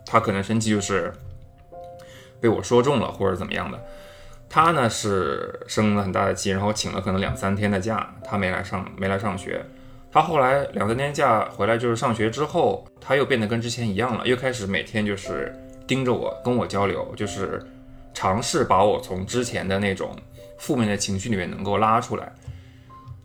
[0.05, 1.13] 他可能生气就是
[2.39, 3.79] 被我说中了，或者怎么样的。
[4.49, 9.63] 他呢是生了很大的气，然后请了可能两三天的假，他没来上，没来上学。
[10.11, 17.63] 他后来两三天假回来，就是上学之后，他又变得跟之前一样了，又开始每天就是盯着我，跟我交流，就是
[18.11, 20.17] 尝试把我从之前的那种
[20.57, 22.33] 负面的情绪里面能够拉出来。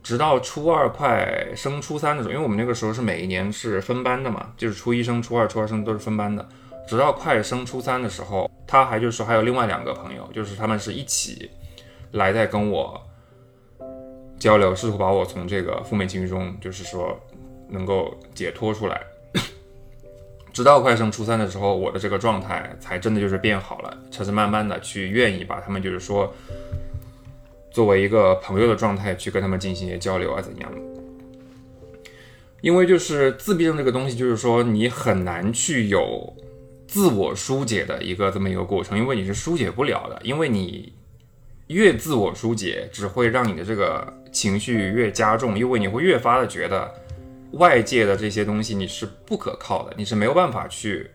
[0.03, 6.47] 直到初二快升初三的时候，因为我们那个时候是每一年是分班的嘛，就是初一升初二，初二升都是分班的。
[6.87, 11.51] 直到快升初三的时候，他还就是说还有另外两个朋友，就是他们是一起
[12.13, 13.01] 来在跟我
[14.39, 17.19] 交流，试图把我从这个负面情绪中，就是说
[17.69, 19.01] 能够解脱出来。
[20.53, 26.33] 直到快升初三的时候，我的这个状态才真的就是变好了，才是慢慢的去愿意把他们就是说
[27.71, 30.79] 作为一个朋友的状态去跟他们进行一些交流啊怎样的。
[32.61, 36.33] 因为就是自闭症这个东西，就是说你很难去有。
[36.87, 40.93] 自我疏解的一个这么一个过程，因为你是疏解不了的，因为你
[41.69, 46.93] 越自我疏解，只会让你的这个情绪越加重，因为你会越发的觉得
[47.53, 51.11] 外界的这些东西你是不可靠的，你是没有办法去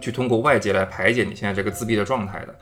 [0.00, 2.58] 去通过外界来排解你现在这个自闭的状态的，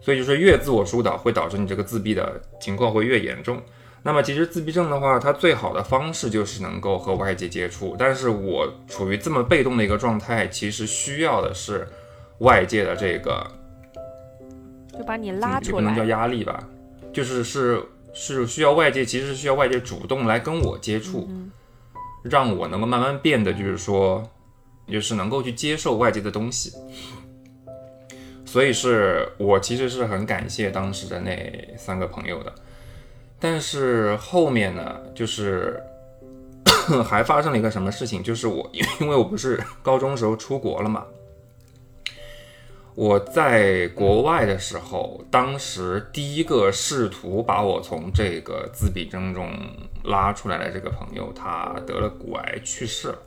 [0.00, 3.60] 所以就是越自我疏导，会导致你这个自闭的情况会越严重。
[4.06, 7.96] 那么其实自闭症的话，它最好的方式就是能够和外界接触。
[7.98, 11.88] 但是我处于这么被动的一个状态，其实需要的是
[12.40, 13.50] 外界的这个，
[14.92, 16.62] 就把你拉出来，不能叫压力吧，
[17.14, 17.82] 就是是
[18.12, 21.28] 是需要外界，其实是需要外界主动来跟我接触。
[22.22, 24.22] 让我能够慢慢变得，就是说，
[24.86, 26.72] 就是能够去接受外界的东西。
[28.44, 32.54] 所以是我其实是很感谢当时的那三个朋友的。
[33.38, 35.82] 但是后面呢，就是
[37.04, 38.68] 还发生了一个什么事情，就是我
[39.00, 41.04] 因为我不是高中时候出国了嘛。
[42.96, 49.50] 我在国外的时候，当时第一个试图把我从这个自闭症中
[50.04, 53.18] 拉出来的这个朋友，他得了骨癌去世了。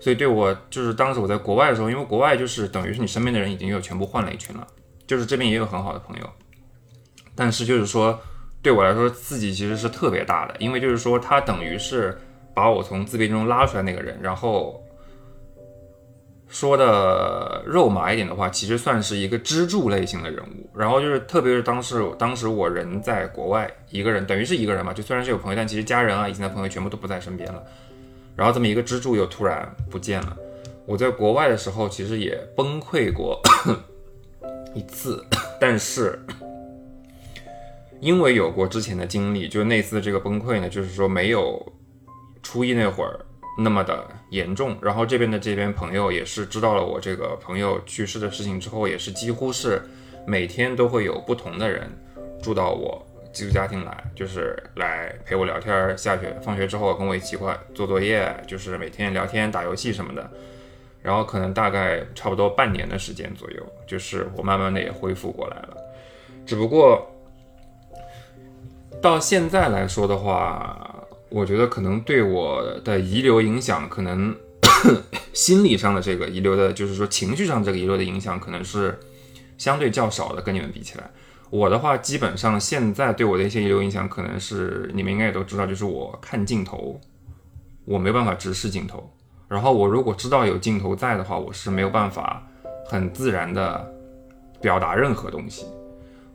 [0.00, 4.66] 所以对我就是当时我在国外的时候，因为国外就是等于是你身边的人已经又全部换了一群了，
[5.06, 6.28] 就是这边也有很好的朋友，
[7.36, 8.18] 但是就是说
[8.62, 12.18] 对我来说刺激其实是特别大的，因为就是说他等于是
[12.54, 14.82] 把我从自闭中拉出来那个人，然后。
[16.48, 20.70] 说的肉麻一点的话，其实算是一个支柱类型的人物。
[20.72, 24.92] 然后就是，特别是当时，当时我人在国外，一个人，等于是一个人嘛。
[24.92, 27.60] 就虽然是有朋友，但其实家人啊，以前的朋友全部都不在身边了。
[28.36, 30.36] 然后这么一个支柱又突然不见了。
[30.86, 33.42] 我在国外的时候，其实也崩溃过
[34.72, 35.20] 一次，
[35.60, 36.16] 但是
[38.00, 41.72] 因为有过之前的经历，就那次这个崩溃呢，就是说没有
[42.42, 43.18] 初一那会儿。
[43.58, 49.80] 那么的严重，然后这边的这边朋友也是知道了我这个朋友去世的事情之后，也是几乎是
[50.26, 51.90] 每天都会有不同的人
[52.42, 55.96] 住到我寄宿家庭来，就是来陪我聊天。
[55.96, 60.30] 下学放学之后跟我一起块做作业，就是每天聊天打游戏什么的。
[61.00, 65.78] 然后可能大概差不多半年的时间左右，就是我慢慢的也恢复过来了。
[66.44, 67.10] 只不过
[69.06, 70.92] 到现在来说的话。
[71.28, 74.34] 我觉得可能对我的遗留影响，可能
[75.34, 78.96] 心理上的这个遗留的，就是说情绪上这个遗留的影响，可能是
[79.58, 80.40] 相对较少的。
[80.40, 81.10] 跟你们比起来，
[81.50, 86.98] 我的话基本上现在对我的一些遗留影响，可能是你们应该也都知道，就是我看镜头，
[87.84, 89.12] 我没办法直视镜头。
[89.48, 92.40] 然后我如果知道有镜头在的话，我是没有办法
[92.88, 93.92] 很自然的
[94.60, 95.66] 表达任何东西。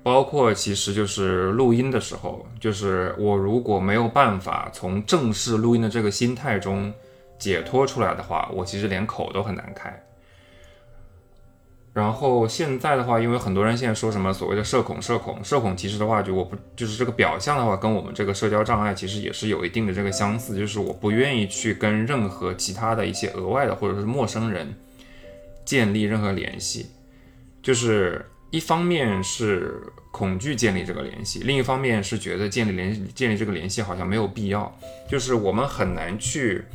[0.04, 6.92] 包括其实就是录音的时候，就是我如果没有办法从正式录音的这个心态中
[7.38, 10.04] 解脱出来的话，我其实连口都很难开。
[11.94, 24.74] 然后现在的话，因为很多人现在说什么所谓的社恐，社恐，社恐，其实的话就我不就是这个表象的话，跟我们这个社交障碍其实也是有一定的这个相似，就是我不愿意去跟任何其他的一些额外的或者是陌生人
[25.64, 26.88] 建立任何联系，
[27.62, 28.26] 就是。
[28.52, 29.82] 一方面是
[30.12, 34.70] 恐惧建立这个联系，另一方面是觉得建立联建立这个联系好像没有必要，
[35.10, 36.66] 就是我们很难去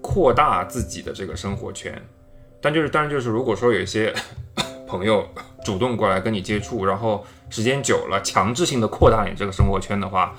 [0.00, 1.94] 扩大自己的这个生活圈。
[2.58, 4.14] 但就是当然就是如果说有一些
[4.88, 5.28] 朋友
[5.62, 10.34] 主动过来跟你接触，然后时间久了强制性的扩大你这个生活圈的话，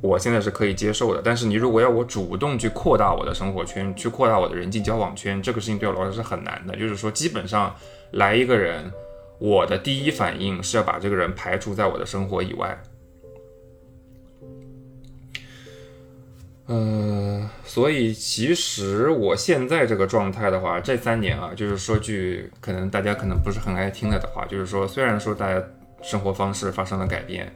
[0.00, 1.22] 我现在是可以接受的。
[1.24, 6.76] 但是你如果要我主动去扩大我的生活圈，去扩大我的人际交往圈，这个事情对我来说是很难的。
[6.76, 7.72] 就是说基本上
[8.10, 8.92] 来一个人。
[9.40, 12.80] 我的第一反应是要把这个人排除在我的生活以外。
[16.66, 25.60] 呃，所以其实我现在这个状态的话，这三年啊，就是说句可能大家可能不是很爱听的的话，就是说，虽然说大家
[26.00, 27.52] 生活方式发生了改变。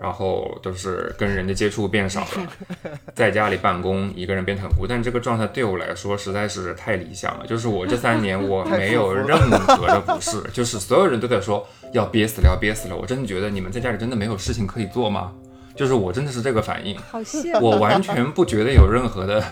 [0.00, 5.02] 然后都是跟人的接触变少了， 在家里办公，一个人变得很孤单。
[5.02, 7.46] 这个状态对我来说实在是太理想了。
[7.46, 12.96] 就是我这三年我没有任何的不适， 就是所有人都在说要憋死了，要憋死了。
[12.96, 15.32] 我真的觉得你们在家里真的没有事情可以做吗？
[15.74, 16.96] 就是我真的是这个反应。
[16.98, 17.18] 好
[17.60, 19.42] 我完全不觉得有任何的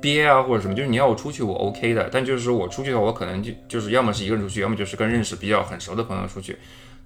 [0.00, 0.74] 憋啊或者什么。
[0.74, 6.56] 就是你要我出去我 OK 的，但就是说我出去的话，我可能就就是要么是一个人出去，要么就是跟认识比较很熟的朋友出去。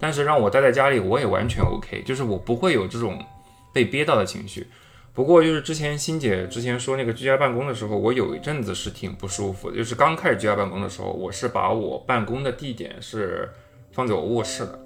[0.04, 3.24] 但是让我待在家里，我也完全 OK，就是我不会有这种
[3.72, 4.66] 被憋到的情绪。
[5.14, 9.76] 不过就是之前欣姐之前说那个居家办公的时候，我有一阵子是挺不舒服的。
[9.78, 13.50] 就是刚开始居家办公的时候，我是把我办公的地点是
[13.92, 14.78] 放在我卧室的，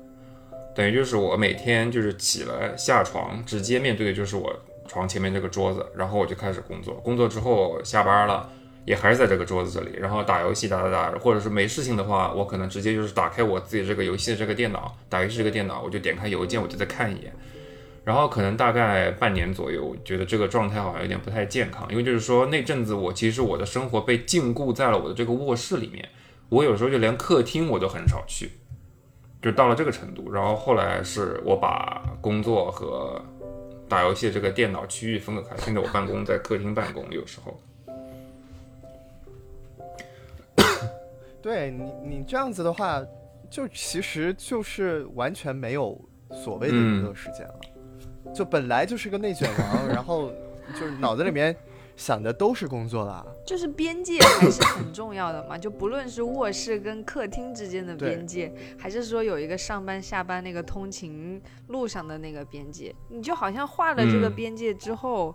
[0.72, 4.54] 等于就是我每天就是起来下床，直接面对的就是我
[4.86, 6.94] 床前面这个桌子，然后我就开始工作。
[7.02, 8.48] 工作之后下班了。
[8.88, 17.30] 也还是在这个桌子这里，然后打游戏打打打，或者是没事情的话，我可能直接就是打开我自己这个游戏的这个电脑，打游戏这个电脑，我就点开邮件，我就再看一眼。
[18.02, 26.08] 然后可能大概半年左右，我觉得这个状态好像有点不太健康，因为就是说那阵子我其实我的生活被禁锢在了我的这个卧室里面，
[26.48, 28.52] 我有时候就连客厅我都很少去，
[29.42, 30.32] 就到了这个程度。
[30.32, 33.22] 然后后来是我把工作和
[33.86, 37.60] 打游戏这个电脑区域分隔开，现在我办公在客厅办公，有时候。
[41.40, 43.00] 对你，你这样子的话，
[43.50, 45.98] 就其实就是完全没有
[46.32, 50.30] 所谓的娱乐时间了，就本来就是个内卷王，然后
[50.78, 51.56] 就是脑子里面
[51.96, 53.24] 想的都是工作啦。
[53.46, 64.34] 就是边界还是很重要的嘛，就不论是卧室跟客厅之间的边界，还是说有一个上班下班那个通勤路上的那个边界，你就好像画了这个嗯。
[64.34, 65.34] 边界之后，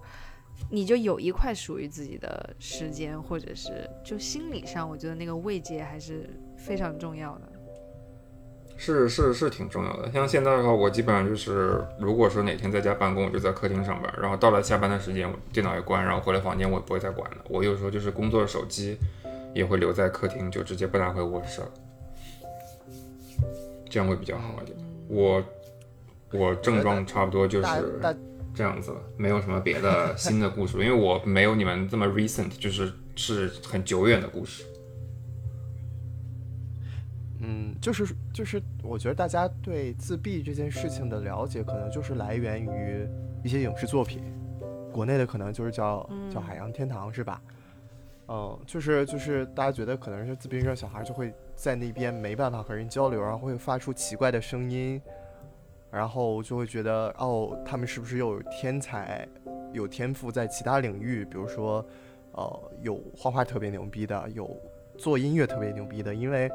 [0.70, 7.50] 你就有一块属于自己的时间，或者是就心理上，我觉得那个慰藉还是非常重要的。
[8.76, 10.12] 是是是挺重要的。
[10.12, 17.38] 像现在的话，我基本上就是，如果说哪天在家办公，我就在客厅上班，然后到了下班的时间，我电脑一关，然后回来房间我也不会再管了。
[17.48, 18.98] 我有时候就是工作手机
[19.54, 21.72] 也会留在客厅，就直接不拿回卧室了，
[23.88, 24.78] 这样会比较好一点。
[25.08, 25.44] 我
[26.32, 28.14] 我症状差不多就大是大
[28.54, 34.64] 这样子了，没有什么别的新的故事，因为我没有你们这么 recent，就是是很久远的故事。
[37.46, 43.06] 嗯，就是就是，我觉得大家对自闭这件事情的了解，可能就是来源于
[43.44, 44.24] 一些影视作品。
[44.94, 47.42] 国内的可能就是叫叫《海洋天堂》，是吧？
[48.30, 55.02] 嗯，就是就是大家觉得可能是自闭症小孩就会在那边没办法和人交流，然后会发出奇怪的声音，
[55.94, 59.28] 然后就会觉得哦，他们是不是又有天才、
[59.72, 61.86] 有天赋在其他领域，比如说
[62.32, 64.50] 呃有画画特别牛逼的，有
[64.98, 66.50] 做音乐特别牛逼的，因为。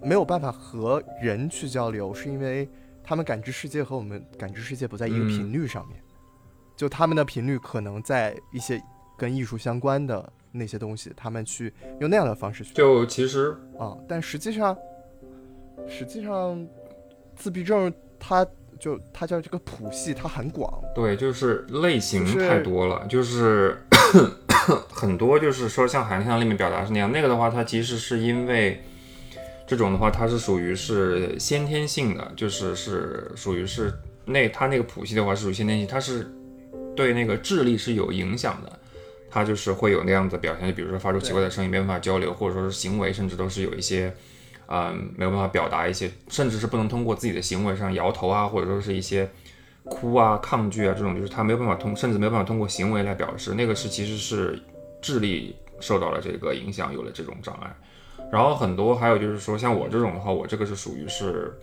[0.00, 2.68] 没有办法和人去交流，是因为
[3.02, 5.26] 他们感知世界和我们感知世界不在一个嗯。
[5.26, 6.00] 频率上面，
[6.76, 8.80] 就他们的频率可能在一些
[9.16, 14.78] 跟艺术相关的那些东西，他们去用那样的方式去就其实啊，但实际上，
[15.88, 16.64] 实际上
[17.34, 18.46] 自闭症它
[18.78, 23.76] 就它叫这个谱系，它很广，对，就是类型太多了，就是
[24.90, 28.82] 很多，就是说像《海洋天堂》里面表达是那样，那个的话，它其实是因为
[29.66, 33.92] 这种的话，它是属于是先天性的，就是是属于是
[34.24, 36.30] 那它那个谱系的话是属于先天性，它是
[36.94, 38.78] 对那个智力是有影响的，
[39.28, 44.14] 它就是会有那样的表现，就比如说发出奇怪的声音，没办法交流，或者说是行为，甚至都是有一些。
[44.70, 49.28] 嗯，没有办法表达一些，甚至是不能通过自己的行为上摇头啊，或者说是一些
[49.84, 54.62] 哭啊、抗拒啊这种，就是他没有办法通，甚至没有办法通过行为来表示，那个是其实是
[55.00, 57.74] 智力受到了这个影响，有了这种障碍。
[58.30, 61.58] 然后很多还有就是说，像我这种的话，我这个是属于是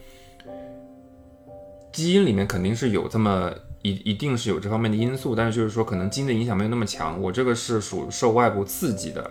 [1.93, 3.53] 基因里面肯定是有这么
[3.83, 9.29] 一一定是有这方面的因素，但是就是说可能基因的影响没有那么强，我这个是属受外部刺激的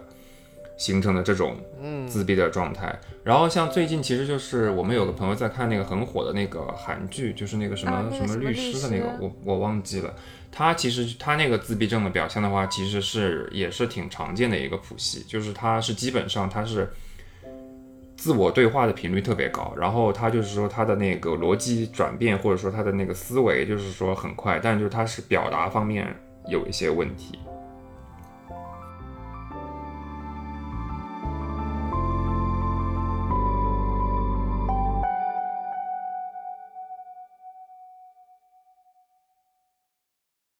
[0.77, 2.99] 形成的这种嗯自闭的状态。
[3.23, 10.15] 然后像最近其实就是我们有个朋友在看那个很火的那个韩剧，就是那个什么、啊那个什么律律师的那个，我我忘记了。
[10.53, 16.89] 他其实他那个自闭症的表现的话，其实是也是挺常见的一个谱系，就是他是基本上他是
[18.17, 26.07] 自我对话的频率特别高，然后他就是说他的那个逻辑转变或者说他的那个思维就是说很快，但就是他是表达方面
[26.47, 27.39] 有一些问题。